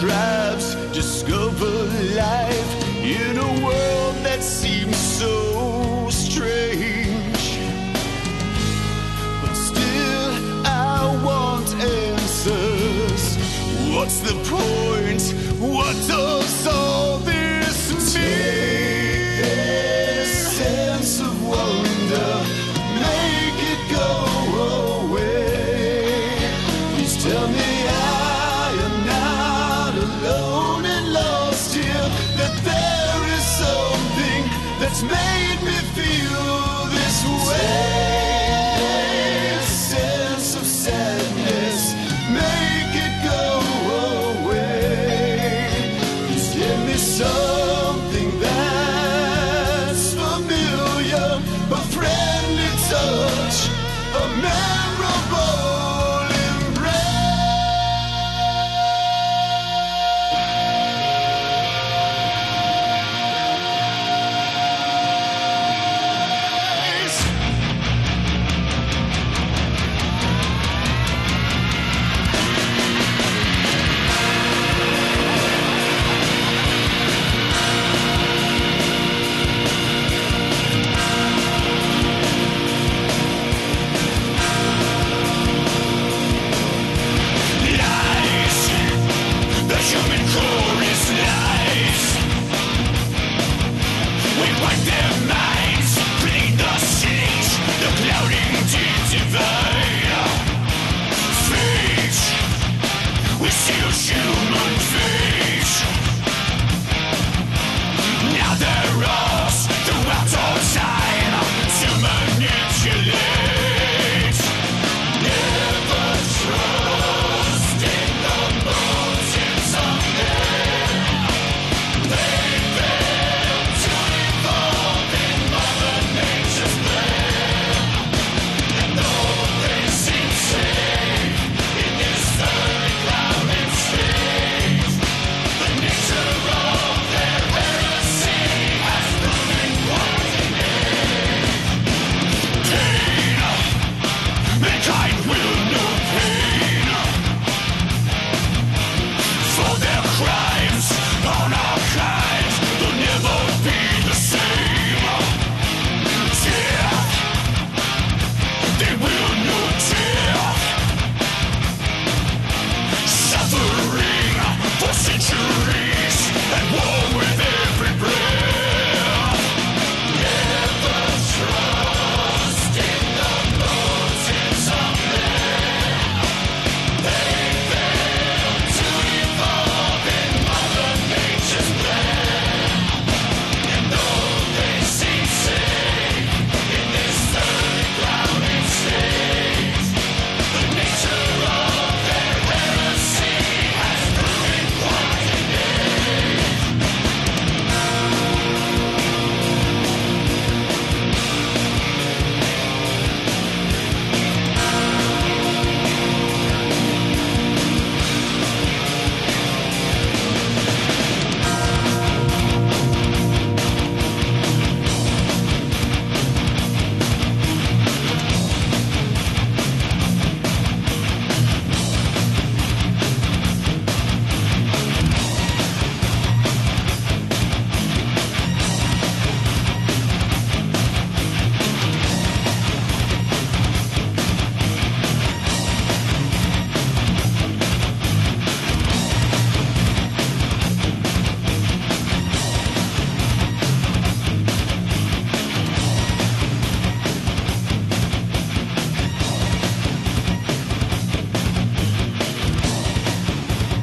[0.01, 0.30] try.
[34.90, 35.80] That's made me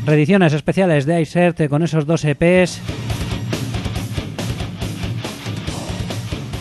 [0.08, 2.82] Reediciones especiales de Icert con esos dos EPs.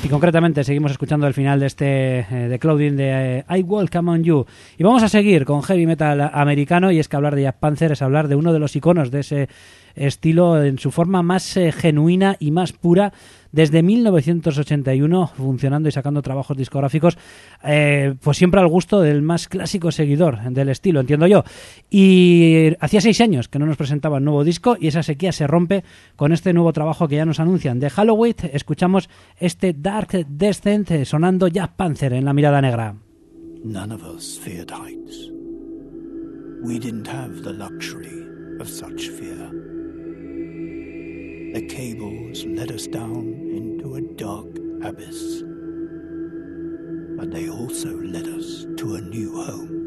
[0.03, 4.11] Y concretamente seguimos escuchando el final de este eh, de Clothing de eh, I Welcome
[4.11, 4.47] on You.
[4.77, 7.93] Y vamos a seguir con heavy metal americano y es que hablar de Jack Panzer
[7.93, 9.49] es hablar de uno de los iconos de ese
[9.95, 13.13] estilo en su forma más eh, genuina y más pura
[13.53, 17.17] desde 1981 funcionando y sacando trabajos discográficos
[17.65, 21.45] eh, pues siempre al gusto del más clásico seguidor del estilo, entiendo yo.
[21.91, 25.85] Y hacía seis años que no nos presentaban nuevo disco y esa sequía se rompe
[26.17, 27.81] con este nuevo trabajo que ya nos anuncian.
[27.81, 29.09] De Halloween escuchamos
[29.39, 32.95] este Dark Descent sonando Jack Panzer en la mirada negra.
[33.65, 35.31] None of us feared heights.
[36.63, 38.27] We didn't have the luxury
[38.61, 38.97] of such.
[41.55, 44.47] The cables led us down into a dark
[44.83, 45.43] abyss.
[47.17, 49.86] But they also led us to a new home.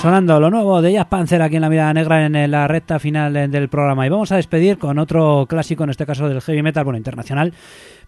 [0.00, 3.36] Sonando lo nuevo de Jazz Panzer aquí en la Mirada Negra en la recta final
[3.36, 4.06] eh, del programa.
[4.06, 7.52] Y vamos a despedir con otro clásico, en este caso del heavy metal, bueno, internacional,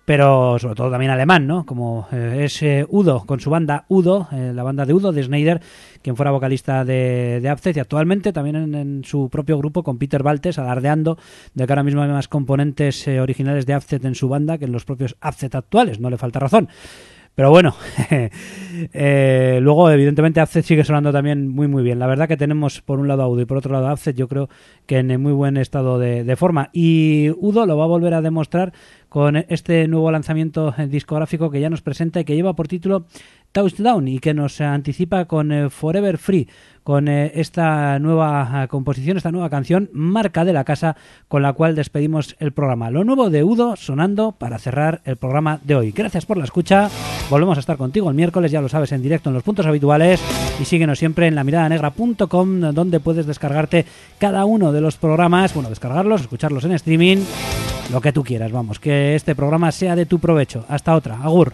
[0.06, 1.64] pero sobre todo también alemán, ¿no?
[1.66, 5.23] Como eh, es eh, Udo, con su banda Udo, eh, la banda de Udo, de
[5.23, 5.60] Schneider,
[6.02, 10.59] quien fuera vocalista de, de y actualmente también en, su propio grupo con Peter Baltes,
[10.59, 11.19] alardeando
[11.55, 14.64] de que ahora mismo hay más componentes eh, originales de Abceth en su banda que
[14.64, 16.69] en los propios Abceth actuales, no le falta razón.
[17.34, 17.74] Pero bueno,
[18.92, 21.98] eh, luego evidentemente Abceth sigue sonando también muy muy bien.
[21.98, 24.16] La verdad que tenemos por un lado a Udo y por otro lado a Abceth,
[24.16, 24.50] yo creo
[24.84, 26.68] que en muy buen estado de, forma.
[26.74, 28.74] Y Udo lo va a volver a demostrar
[29.09, 33.06] con este nuevo lanzamiento discográfico que ya nos presenta y que lleva por título
[33.52, 36.48] Touchdown y que nos anticipa con eh, Forever Free,
[36.82, 40.96] con eh, esta nueva eh, composición, esta nueva canción, marca de la casa,
[41.28, 42.90] con la cual despedimos el programa.
[42.90, 45.92] Lo nuevo de Udo sonando para cerrar el programa de hoy.
[45.92, 46.90] Gracias por la escucha.
[47.30, 50.20] Volvemos a estar contigo el miércoles, ya lo sabes, en directo en los puntos habituales
[50.60, 53.86] y síguenos siempre en lamiradanegra.com donde puedes descargarte
[54.18, 57.18] cada uno de los programas, bueno, descargarlos, escucharlos en streaming,
[57.92, 60.64] lo que tú quieras, vamos, que este programa sea de tu provecho.
[60.68, 61.22] Hasta otra.
[61.22, 61.52] Agur.